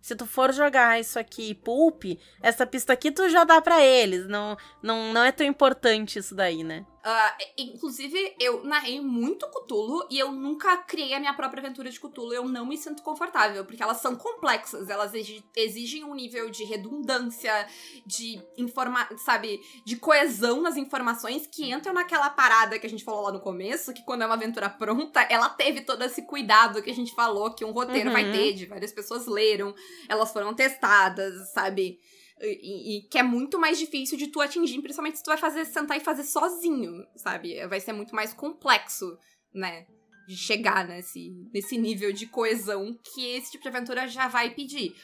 [0.00, 2.04] Se tu for jogar isso aqui, pulp,
[2.40, 4.26] essa pista aqui tu já dá pra eles.
[4.26, 6.84] Não, não, não é tão importante isso daí, né?
[7.04, 11.98] Ah, inclusive, eu narrei muito Cthulhu e eu nunca criei a minha própria aventura de
[11.98, 12.32] Cthulhu.
[12.32, 16.62] Eu não me sinto confortável, porque elas são complexas, elas exi- exigem um nível de
[16.64, 17.66] redundância,
[18.06, 23.22] de informa sabe, de coesão nas informações que entram naquela parada que a gente falou
[23.22, 26.90] lá no começo, que quando é uma aventura pronta, ela teve todo esse cuidado que
[26.90, 28.32] a gente falou que um roteiro vai Uhum.
[28.32, 29.74] ter, de várias pessoas leram,
[30.08, 31.98] elas foram testadas, sabe?
[32.42, 35.64] E, e que é muito mais difícil de tu atingir, principalmente se tu vai fazer
[35.64, 37.66] sentar e fazer sozinho, sabe?
[37.66, 39.16] Vai ser muito mais complexo,
[39.54, 39.86] né?
[40.26, 44.94] De chegar nesse, nesse nível de coesão que esse tipo de aventura já vai pedir.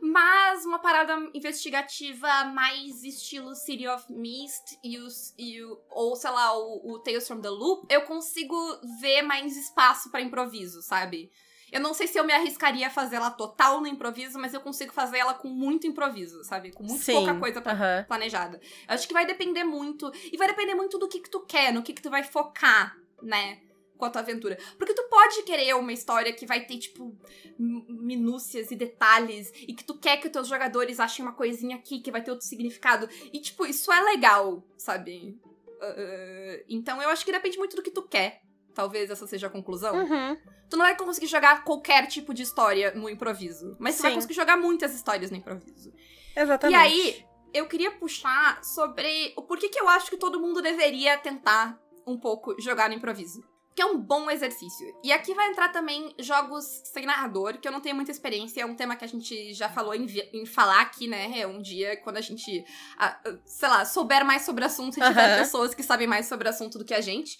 [0.00, 6.30] Mas uma parada investigativa mais estilo City of Mist e, os, e o, ou, sei
[6.30, 8.56] lá, o, o Tales from the Loop, eu consigo
[9.00, 11.30] ver mais espaço pra improviso, sabe?
[11.74, 14.60] Eu não sei se eu me arriscaria a fazer ela total no improviso, mas eu
[14.60, 16.70] consigo fazer ela com muito improviso, sabe?
[16.70, 17.14] Com muito Sim.
[17.14, 18.04] pouca coisa Aham.
[18.06, 18.60] planejada.
[18.88, 20.08] Eu acho que vai depender muito.
[20.32, 22.96] E vai depender muito do que, que tu quer, no que, que tu vai focar,
[23.20, 23.60] né?
[23.98, 24.56] Com a tua aventura.
[24.78, 27.12] Porque tu pode querer uma história que vai ter, tipo,
[27.58, 29.50] mi- minúcias e detalhes.
[29.56, 32.30] E que tu quer que os teus jogadores achem uma coisinha aqui que vai ter
[32.30, 33.08] outro significado.
[33.32, 35.36] E, tipo, isso é legal, sabe?
[35.66, 38.42] Uh, então eu acho que depende muito do que tu quer.
[38.74, 39.94] Talvez essa seja a conclusão.
[39.94, 40.36] Uhum.
[40.68, 43.76] Tu não vai conseguir jogar qualquer tipo de história no improviso.
[43.78, 44.16] Mas tu vai Sim.
[44.16, 45.92] conseguir jogar muitas histórias no improviso.
[46.36, 46.76] Exatamente.
[46.76, 51.16] E aí, eu queria puxar sobre o porquê que eu acho que todo mundo deveria
[51.16, 53.42] tentar um pouco jogar no improviso.
[53.76, 54.86] Que é um bom exercício.
[55.02, 58.66] E aqui vai entrar também jogos sem narrador, que eu não tenho muita experiência, é
[58.66, 61.38] um tema que a gente já falou em, em falar aqui, né?
[61.38, 62.64] É um dia quando a gente,
[62.96, 65.38] ah, ah, sei lá, souber mais sobre o assunto e tiver Aham.
[65.38, 67.36] pessoas que sabem mais sobre o assunto do que a gente.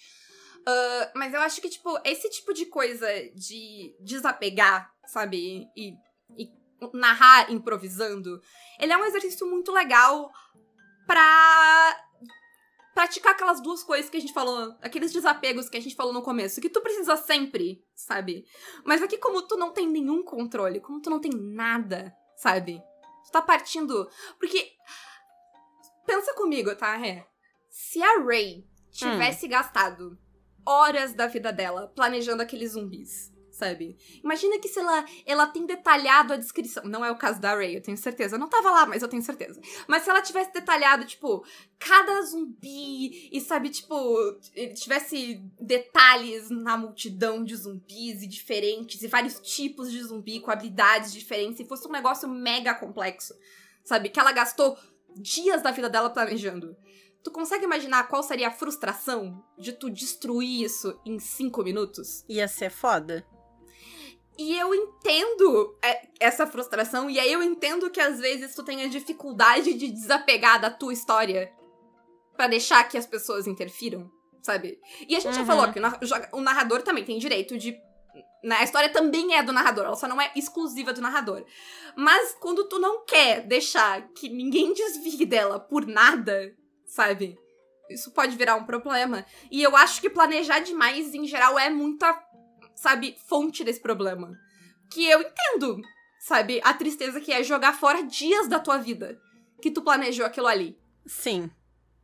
[0.67, 5.69] Ah, mas eu acho que, tipo, esse tipo de coisa de desapegar, sabe?
[5.77, 5.95] E,
[6.37, 6.51] e
[6.93, 8.41] narrar improvisando,
[8.79, 10.31] ele é um exercício muito legal
[11.07, 12.01] pra
[12.95, 16.23] praticar aquelas duas coisas que a gente falou, aqueles desapegos que a gente falou no
[16.23, 18.47] começo, que tu precisa sempre, sabe?
[18.85, 22.81] Mas aqui, como tu não tem nenhum controle, como tu não tem nada, sabe?
[23.27, 24.09] Tu tá partindo.
[24.39, 24.73] Porque.
[26.07, 27.27] Pensa comigo, tá, Ré?
[27.71, 30.19] Se a Ray tivesse gastado
[30.67, 33.97] horas da vida dela planejando aqueles zumbis, sabe?
[34.23, 36.85] Imagina que, sei lá, ela tem detalhado a descrição.
[36.85, 38.35] Não é o caso da Ray, eu tenho certeza.
[38.35, 39.61] Eu não tava lá, mas eu tenho certeza.
[39.87, 41.45] Mas se ela tivesse detalhado, tipo,
[41.79, 43.95] cada zumbi e, sabe, tipo,
[44.75, 51.13] tivesse detalhes na multidão de zumbis e diferentes e vários tipos de zumbi com habilidades
[51.13, 53.35] diferentes e fosse um negócio mega complexo,
[53.85, 54.09] sabe?
[54.09, 54.77] Que ela gastou
[55.17, 56.77] dias da vida dela planejando.
[57.25, 62.23] Tu consegue imaginar qual seria a frustração de tu destruir isso em cinco minutos?
[62.29, 63.27] Ia ser foda.
[64.37, 68.89] E eu entendo é, essa frustração, e aí eu entendo que às vezes tu tenha
[68.91, 71.51] dificuldade de desapegar da tua história
[72.37, 74.11] para deixar que as pessoas interfiram,
[74.43, 74.79] sabe?
[75.09, 75.39] E a gente uhum.
[75.39, 75.81] já falou que
[76.33, 77.81] o narrador também tem direito de
[78.45, 78.57] né?
[78.57, 81.45] A história também é do narrador, ela só não é exclusiva do narrador.
[81.97, 86.55] Mas quando tu não quer deixar que ninguém desvie dela por nada,
[86.95, 87.37] sabe?
[87.91, 89.27] Isso pode virar um problema.
[89.51, 92.17] E eu acho que planejar demais, em geral, é muita,
[92.75, 94.33] sabe, fonte desse problema.
[94.93, 95.81] Que eu entendo,
[96.21, 99.21] sabe, a tristeza que é jogar fora dias da tua vida
[99.61, 100.79] que tu planejou aquilo ali.
[101.07, 101.51] Sim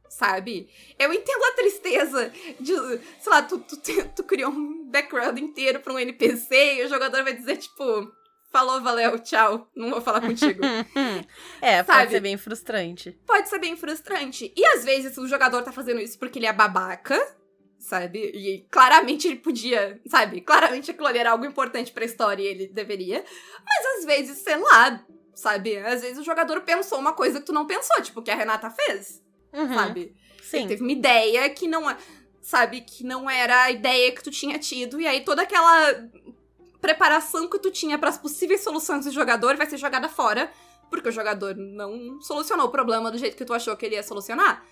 [0.08, 0.68] sabe?
[0.98, 2.72] Eu entendo a tristeza de,
[3.20, 3.76] sei lá, tu, tu,
[4.16, 8.10] tu criou um background inteiro pra um NPC e o jogador vai dizer, tipo,
[8.50, 10.60] falou, valeu, tchau, não vou falar contigo.
[11.60, 11.98] é, sabe?
[11.98, 13.18] pode ser bem frustrante.
[13.26, 14.52] Pode ser bem frustrante.
[14.56, 17.18] E às vezes o jogador tá fazendo isso porque ele é babaca,
[17.78, 18.18] sabe?
[18.18, 20.40] E claramente ele podia, sabe?
[20.40, 23.24] Claramente aquilo ali era algo importante pra história e ele deveria.
[23.64, 25.78] Mas às vezes, sei lá, sabe?
[25.78, 28.36] Às vezes o jogador pensou uma coisa que tu não pensou, tipo o que a
[28.36, 29.74] Renata fez uhum.
[29.74, 30.14] sabe?
[30.42, 30.58] Sim.
[30.58, 31.96] Ele teve uma ideia que não, é,
[32.40, 36.08] sabe, que não era a ideia que tu tinha tido, e aí toda aquela
[36.80, 40.50] preparação que tu tinha para as possíveis soluções do jogador vai ser jogada fora,
[40.88, 44.02] porque o jogador não solucionou o problema do jeito que tu achou que ele ia
[44.02, 44.64] solucionar.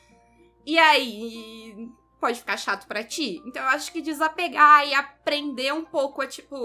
[0.66, 1.88] E aí
[2.20, 3.42] pode ficar chato para ti.
[3.46, 6.56] Então eu acho que desapegar e aprender um pouco a tipo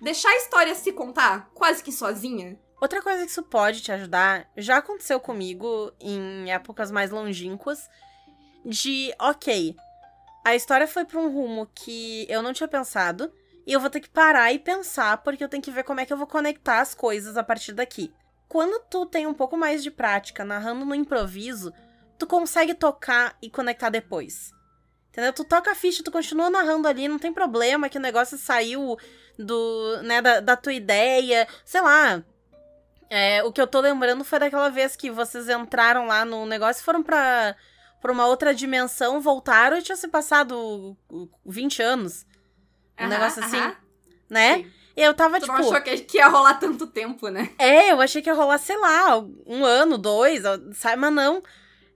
[0.00, 4.46] deixar a história se contar quase que sozinha Outra coisa que isso pode te ajudar,
[4.58, 7.88] já aconteceu comigo em épocas mais longínquas,
[8.62, 9.74] de, ok,
[10.44, 13.32] a história foi para um rumo que eu não tinha pensado,
[13.66, 16.06] e eu vou ter que parar e pensar, porque eu tenho que ver como é
[16.06, 18.12] que eu vou conectar as coisas a partir daqui.
[18.48, 21.72] Quando tu tem um pouco mais de prática narrando no improviso,
[22.18, 24.52] tu consegue tocar e conectar depois.
[25.08, 25.32] Entendeu?
[25.32, 28.96] Tu toca a ficha, tu continua narrando ali, não tem problema que o negócio saiu
[29.38, 32.22] do, né, da, da tua ideia, sei lá,
[33.16, 36.80] é, o que eu tô lembrando foi daquela vez que vocês entraram lá no negócio
[36.80, 37.54] e foram pra,
[38.02, 40.96] uma outra dimensão, voltaram e tinha se passado
[41.46, 42.26] 20 anos.
[42.98, 43.60] Um negócio assim.
[44.28, 44.56] Né?
[44.56, 44.72] Sim.
[44.96, 45.52] Eu tava, tu tipo.
[45.52, 47.50] não achou que ia rolar tanto tempo, né?
[47.58, 50.42] É, eu achei que ia rolar, sei lá, um ano, dois,
[50.74, 50.96] sabe?
[50.96, 51.42] Mas não.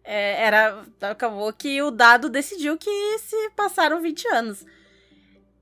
[0.03, 0.85] É, era.
[1.01, 4.67] Acabou que o dado decidiu que se passaram 20 anos.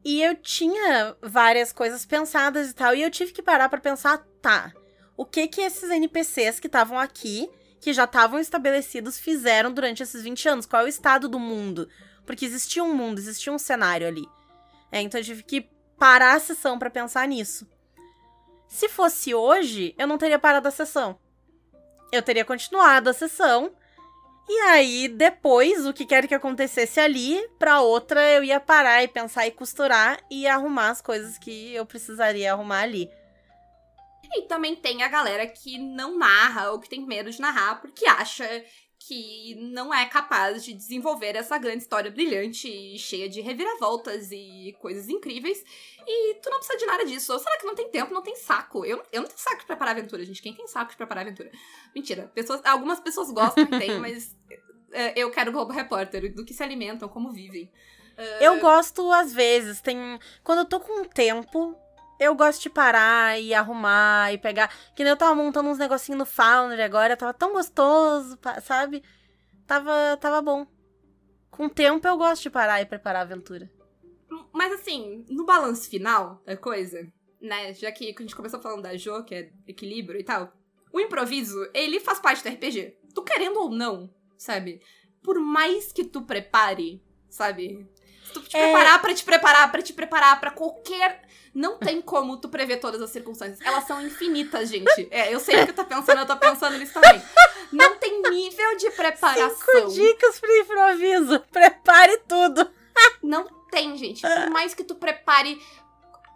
[0.04, 2.94] E eu tinha várias coisas pensadas e tal.
[2.94, 4.72] E eu tive que parar para pensar, tá
[5.16, 7.48] o que que esses NPCs que estavam aqui,
[7.80, 10.66] que já estavam estabelecidos, fizeram durante esses 20 anos?
[10.66, 11.88] Qual é o estado do mundo?
[12.26, 14.26] Porque existia um mundo, existia um cenário ali.
[14.90, 15.68] É, então eu tive que
[15.98, 17.68] parar a sessão para pensar nisso.
[18.68, 21.18] Se fosse hoje, eu não teria parado a sessão.
[22.12, 23.74] Eu teria continuado a sessão.
[24.48, 29.08] E aí, depois, o que quer que acontecesse ali, pra outra eu ia parar e
[29.08, 33.10] pensar e costurar e arrumar as coisas que eu precisaria arrumar ali.
[34.34, 38.06] E também tem a galera que não narra ou que tem medo de narrar porque
[38.06, 38.44] acha
[39.06, 44.76] que não é capaz de desenvolver essa grande história brilhante e cheia de reviravoltas e
[44.80, 45.62] coisas incríveis.
[46.04, 47.32] E tu não precisa de nada disso.
[47.32, 48.84] Ou será que não tem tempo, não tem saco?
[48.84, 50.42] Eu, eu não tenho saco de preparar aventura, gente.
[50.42, 51.52] Quem tem saco de preparar aventura?
[51.94, 52.30] Mentira.
[52.34, 54.36] Pessoas, algumas pessoas gostam tem, mas
[54.92, 57.70] é, eu quero Globo Repórter, do que se alimentam, como vivem.
[58.40, 60.18] Eu gosto, às vezes, tem.
[60.42, 61.76] Quando eu tô com tempo,
[62.18, 64.72] eu gosto de parar e arrumar e pegar.
[64.94, 69.02] Que nem eu tava montando uns negocinhos no Foundry agora, tava tão gostoso, sabe?
[69.66, 70.66] Tava, tava bom.
[71.50, 73.70] Com o tempo eu gosto de parar e preparar a aventura.
[74.52, 77.06] Mas assim, no balanço final da coisa,
[77.40, 77.72] né?
[77.74, 80.52] Já que a gente começou falando da Jo, que é equilíbrio e tal.
[80.92, 82.98] O improviso, ele faz parte do RPG.
[83.14, 84.80] Tu querendo ou não, sabe?
[85.22, 87.86] Por mais que tu prepare, sabe?
[88.40, 88.62] Tu te é...
[88.62, 93.00] preparar para te preparar, para te preparar para qualquer não tem como tu prever todas
[93.00, 93.58] as circunstâncias.
[93.62, 95.08] Elas são infinitas, gente.
[95.10, 97.22] É, eu sei o que tu tá pensando, eu tô pensando nisso também.
[97.72, 99.56] Não tem nível de preparação.
[99.56, 101.40] Cinco dicas pro improviso.
[101.50, 102.70] Prepare tudo.
[103.22, 104.20] Não tem, gente.
[104.20, 105.58] Por mais que tu prepare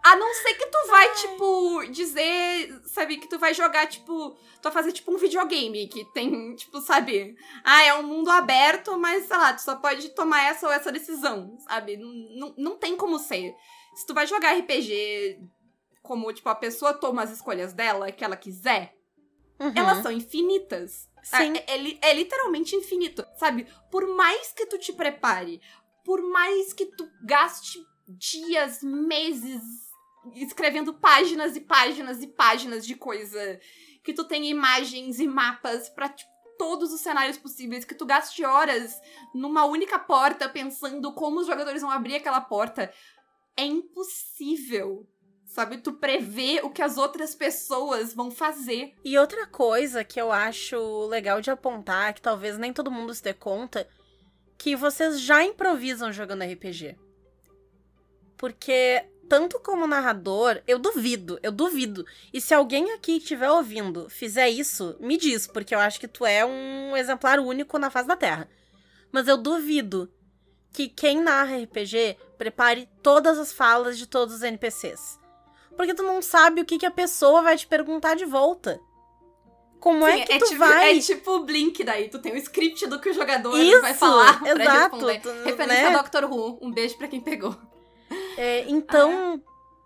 [0.03, 4.63] a não ser que tu vai, tipo, dizer, sabe, que tu vai jogar, tipo, tu
[4.63, 9.25] vai fazer, tipo, um videogame que tem, tipo, sabe, ah, é um mundo aberto, mas,
[9.25, 11.97] sei lá, tu só pode tomar essa ou essa decisão, sabe?
[11.97, 13.53] Não, não, não tem como ser.
[13.95, 15.39] Se tu vai jogar RPG
[16.01, 18.95] como, tipo, a pessoa toma as escolhas dela, que ela quiser,
[19.59, 19.71] uhum.
[19.75, 21.09] elas são infinitas.
[21.21, 21.53] Sim.
[21.67, 23.67] É, é, é, literalmente infinito, sabe?
[23.91, 25.61] Por mais que tu te prepare,
[26.03, 29.90] por mais que tu gaste dias, meses
[30.35, 33.59] escrevendo páginas e páginas e páginas de coisa,
[34.03, 38.45] que tu tem imagens e mapas pra tipo, todos os cenários possíveis, que tu gaste
[38.45, 39.01] horas
[39.33, 42.93] numa única porta pensando como os jogadores vão abrir aquela porta.
[43.57, 45.07] É impossível.
[45.43, 48.93] Sabe, tu prevê o que as outras pessoas vão fazer.
[49.03, 53.23] E outra coisa que eu acho legal de apontar, que talvez nem todo mundo se
[53.23, 53.85] dê conta,
[54.57, 56.95] que vocês já improvisam jogando RPG.
[58.37, 62.05] Porque tanto como narrador, eu duvido, eu duvido.
[62.33, 66.25] E se alguém aqui estiver ouvindo fizer isso, me diz, porque eu acho que tu
[66.25, 68.49] é um exemplar único na face da Terra.
[69.09, 70.11] Mas eu duvido
[70.73, 75.17] que quem narra RPG prepare todas as falas de todos os NPCs.
[75.77, 78.81] Porque tu não sabe o que, que a pessoa vai te perguntar de volta.
[79.79, 80.97] Como Sim, é que é tu tipo, vai.
[80.97, 83.93] É tipo o Blink daí, tu tem o script do que o jogador Isso, vai
[83.93, 85.21] falar pra exato, responder.
[85.21, 85.95] tu- Referência né?
[85.95, 87.55] a Doctor Who, um beijo pra quem pegou.
[88.37, 89.41] É, então,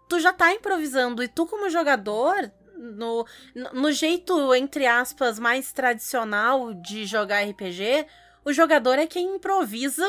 [0.07, 1.23] tu já tá improvisando.
[1.23, 3.25] E tu, como jogador, no,
[3.73, 8.05] no- jeito, entre aspas, mais tradicional de jogar RPG,
[8.43, 10.05] o jogador é quem improvisa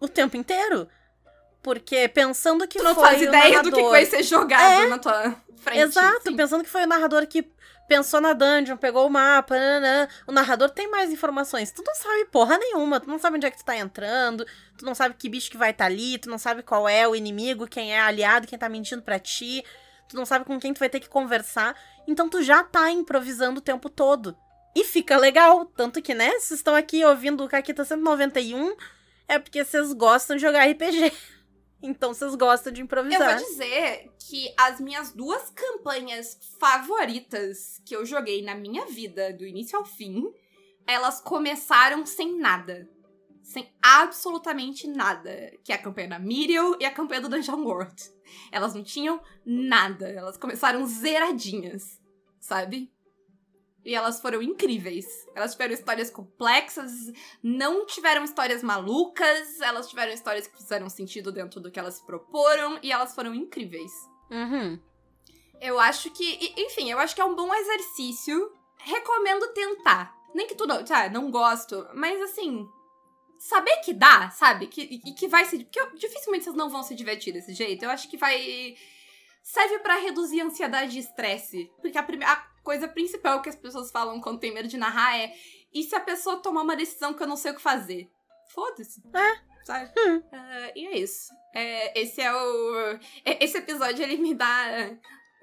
[0.00, 0.88] o tempo inteiro.
[1.62, 4.86] Porque pensando que Tu não foi faz ideia do que narrador- vai ser jogado É,
[4.86, 5.80] na tua frente.
[5.80, 6.36] Exato, sim.
[6.36, 7.42] pensando que foi o narrador que
[7.88, 10.08] pensou na dungeon, pegou o mapa, nananã.
[10.26, 11.70] o narrador tem mais informações.
[11.70, 14.84] Tu não sabe porra nenhuma, tu não sabe onde é que tu tá entrando, tu
[14.84, 17.66] não sabe que bicho que vai estar ali, tu não sabe qual é o inimigo,
[17.66, 19.64] quem é aliado, quem tá mentindo pra ti,
[20.08, 21.76] tu não sabe com quem tu vai ter que conversar.
[22.06, 24.36] Então tu já tá improvisando o tempo todo.
[24.76, 28.74] E fica legal, tanto que, né, vocês estão aqui ouvindo o Caquita 191,
[29.28, 31.12] é porque vocês gostam de jogar RPG.
[31.86, 33.38] Então vocês gostam de Eu improvisar.
[33.38, 39.46] vou dizer que as minhas duas campanhas favoritas que eu joguei na minha vida, do
[39.46, 40.24] início ao fim,
[40.86, 42.88] elas começaram sem nada.
[43.42, 45.52] Sem absolutamente nada.
[45.62, 47.94] Que é a campanha da Miriel e a campanha do Dungeon World.
[48.50, 50.08] Elas não tinham nada.
[50.08, 52.00] Elas começaram zeradinhas,
[52.40, 52.90] sabe?
[53.84, 55.04] E elas foram incríveis.
[55.34, 56.90] Elas tiveram histórias complexas,
[57.42, 62.06] não tiveram histórias malucas, elas tiveram histórias que fizeram sentido dentro do que elas se
[62.06, 63.92] proporam e elas foram incríveis.
[64.30, 64.80] Uhum.
[65.60, 68.52] Eu acho que, enfim, eu acho que é um bom exercício.
[68.78, 70.14] Recomendo tentar.
[70.34, 72.66] Nem que tu não, tá, não gosto, mas assim,
[73.38, 74.66] saber que dá, sabe?
[74.66, 75.62] Que, e que vai se.
[75.64, 77.84] Porque eu- dificilmente vocês não vão se divertir desse jeito.
[77.84, 78.74] Eu acho que vai.
[79.42, 81.70] Serve pra reduzir ansiedade e estresse.
[81.80, 85.16] Porque a, prime- a coisa principal que as pessoas falam quando tem medo de narrar
[85.16, 85.32] é:
[85.72, 88.10] e se a pessoa tomar uma decisão que eu não sei o que fazer?
[88.52, 89.00] Foda-se.
[89.14, 89.54] É.
[89.64, 89.90] Sabe?
[89.98, 90.22] Hum.
[90.32, 91.32] Ah, e é isso.
[91.54, 92.98] É, esse é o.
[93.24, 94.90] é- Esse episódio ele me dá.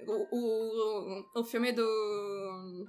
[0.08, 2.88] O, o, o filme do.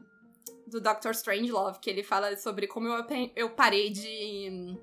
[0.66, 3.05] Do Doctor Strangelove, que ele fala sobre como eu,
[3.37, 4.76] eu parei de.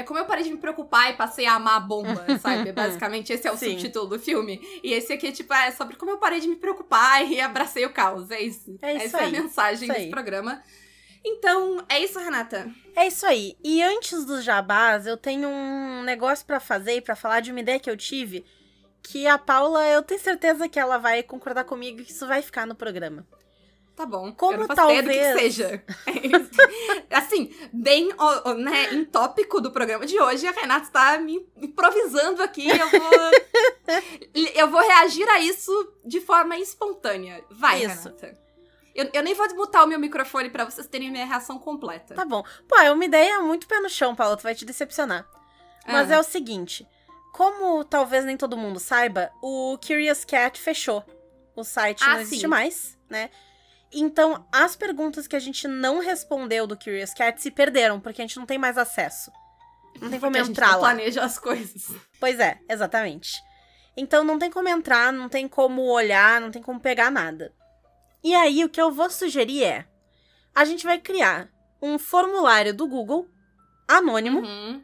[0.00, 2.72] É, como eu parei de me preocupar e passei a amar a bomba, sabe?
[2.72, 3.70] Basicamente, esse é o Sim.
[3.72, 4.60] subtítulo do filme.
[4.82, 7.92] E esse aqui, tipo, é sobre como eu parei de me preocupar e abracei o
[7.92, 8.30] caos.
[8.30, 8.78] É isso.
[8.80, 9.32] É isso Essa é a aí.
[9.32, 10.10] mensagem desse aí.
[10.10, 10.62] programa.
[11.24, 12.70] Então, é isso, Renata.
[12.96, 13.54] É isso aí.
[13.62, 17.60] E antes dos jabás, eu tenho um negócio pra fazer e pra falar de uma
[17.60, 18.44] ideia que eu tive.
[19.02, 22.66] Que a Paula, eu tenho certeza que ela vai concordar comigo que isso vai ficar
[22.66, 23.26] no programa.
[24.00, 24.32] Tá bom.
[24.32, 25.84] Como eu não faço ideia do que talvez- seja.
[27.10, 28.08] assim, bem
[28.56, 32.66] né, em tópico do programa de hoje, a Renata está me improvisando aqui.
[32.66, 33.30] Eu vou.
[34.54, 37.44] eu vou reagir a isso de forma espontânea.
[37.50, 38.08] Vai, Isso.
[38.08, 38.38] Renata.
[38.94, 42.14] Eu, eu nem vou desmutar o meu microfone pra vocês terem minha reação completa.
[42.14, 42.42] Tá bom.
[42.66, 45.28] Pô, é uma ideia muito pé no chão, Paula, tu vai te decepcionar.
[45.86, 46.14] Mas Ah.
[46.14, 46.86] é o seguinte:
[47.32, 51.04] como talvez nem todo mundo saiba, o Curious Cat fechou.
[51.54, 52.46] O site Ah, não existe sim.
[52.46, 53.28] mais, né?
[53.92, 58.24] Então, as perguntas que a gente não respondeu do Curious Cat se perderam, porque a
[58.24, 59.30] gente não tem mais acesso.
[60.00, 60.80] Não tem como Porque a gente entrar não lá.
[60.80, 61.88] planeja as coisas.
[62.20, 63.32] Pois é, exatamente.
[63.96, 67.52] Então não tem como entrar, não tem como olhar, não tem como pegar nada.
[68.22, 69.86] E aí o que eu vou sugerir é:
[70.54, 71.48] a gente vai criar
[71.82, 73.28] um formulário do Google
[73.88, 74.82] anônimo Uhum.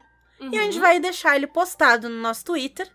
[0.52, 0.80] e a gente Uhum.
[0.80, 2.90] vai deixar ele postado no nosso Twitter.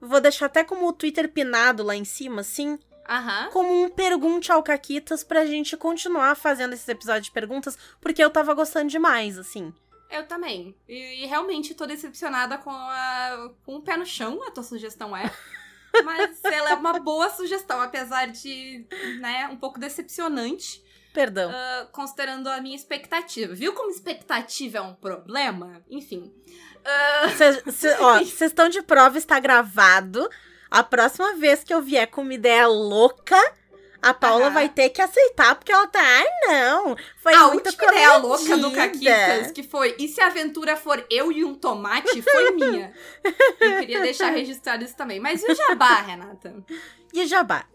[0.00, 2.76] Vou deixar até como o Twitter pinado lá em cima, assim,
[3.12, 3.50] Aham.
[3.52, 8.30] como um pergunte ao Caquitas pra gente continuar fazendo esses episódios de perguntas, porque eu
[8.30, 9.72] tava gostando demais, assim.
[10.10, 10.74] Eu também.
[10.88, 15.14] E, e realmente tô decepcionada com, a, com o pé no chão, a tua sugestão
[15.16, 15.30] é.
[16.04, 18.86] Mas ela é uma boa sugestão, apesar de,
[19.20, 20.82] né, um pouco decepcionante,
[21.12, 21.50] Perdão.
[21.54, 23.54] ah, considerando a minha expectativa.
[23.54, 25.84] Viu como expectativa é um problema?
[25.90, 26.32] Enfim.
[27.36, 30.28] Vocês estão de prova, está gravado.
[30.72, 33.36] A próxima vez que eu vier com uma ideia louca,
[34.00, 36.00] a Paula vai ter que aceitar, porque ela tá.
[36.00, 36.96] Ai, não!
[37.18, 40.74] Foi a muito última ideia louca do comedida." Caquitas, que foi, e se a aventura
[40.74, 42.90] for eu e um tomate, foi minha.
[43.60, 45.20] Eu queria deixar registrado isso também.
[45.20, 46.64] Mas e o jabá, Renata?
[47.12, 47.66] E o jabá?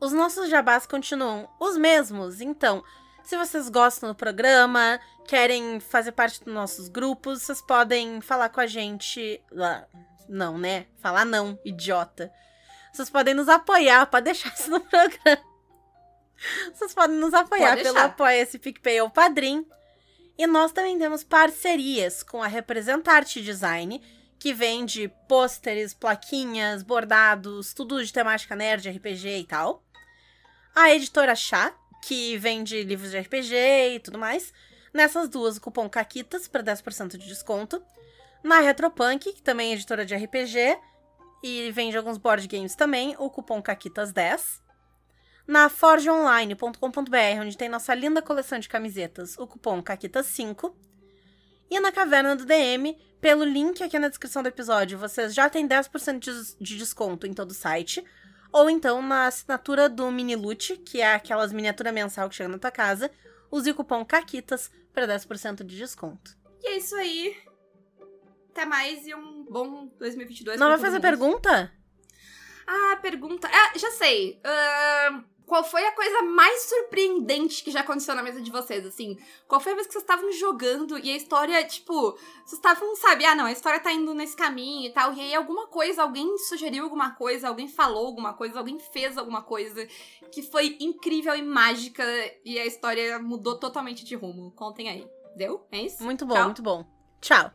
[0.00, 2.82] Os nossos jabás continuam os mesmos, então.
[3.22, 8.60] Se vocês gostam do programa, querem fazer parte dos nossos grupos, vocês podem falar com
[8.60, 9.40] a gente.
[9.52, 9.86] lá.
[10.28, 10.86] Não, né?
[10.98, 12.32] Falar não, idiota.
[12.92, 15.42] Vocês podem nos apoiar, pode deixar isso no programa.
[16.72, 17.98] Vocês podem nos apoiar Pode pelo.
[17.98, 19.66] Apoia-se PicPay ou Padrim.
[20.38, 24.02] E nós também temos parcerias com a Representarte Design,
[24.38, 29.82] que vende pôsteres, plaquinhas, bordados, tudo de temática nerd, RPG e tal.
[30.74, 33.54] A editora Chá, que vende livros de RPG
[33.94, 34.52] e tudo mais.
[34.92, 37.82] Nessas duas, o cupom CAQUITAS para 10% de desconto.
[38.46, 40.78] Na Retropunk, que também é editora de RPG
[41.42, 44.60] e vende alguns board games também, o cupom CAQUITAS10.
[45.48, 50.72] Na forgeonline.com.br, onde tem nossa linda coleção de camisetas, o cupom CAQUITAS5.
[51.68, 55.66] E na Caverna do DM, pelo link aqui na descrição do episódio, vocês já têm
[55.66, 58.04] 10% de- de desconto em todo o site.
[58.52, 62.58] Ou então na assinatura do Mini Loot, que é aquelas miniatura mensal que chega na
[62.60, 63.10] tua casa,
[63.50, 66.36] use o cupom CAQUITAS para 10% de desconto.
[66.62, 67.36] E é isso aí.
[68.56, 70.58] Até mais e um bom 2022.
[70.58, 71.70] Não vai fazer pergunta?
[72.66, 73.46] Ah, pergunta.
[73.52, 74.40] Ah, já sei.
[74.42, 79.18] Ahn, qual foi a coisa mais surpreendente que já aconteceu na mesa de vocês, assim?
[79.46, 82.12] Qual foi a vez que vocês estavam jogando e a história, tipo,
[82.46, 85.34] vocês estavam, sabe, ah, não, a história tá indo nesse caminho e tal, e aí
[85.34, 89.86] alguma coisa, alguém sugeriu alguma coisa, alguém falou alguma coisa, alguém fez alguma coisa
[90.32, 92.02] que foi incrível e mágica
[92.42, 94.50] e a história mudou totalmente de rumo.
[94.52, 95.06] Contem aí.
[95.36, 95.66] Deu?
[95.70, 96.02] É isso?
[96.02, 96.44] Muito bom, Tchau.
[96.44, 96.86] muito bom.
[97.20, 97.52] Tchau.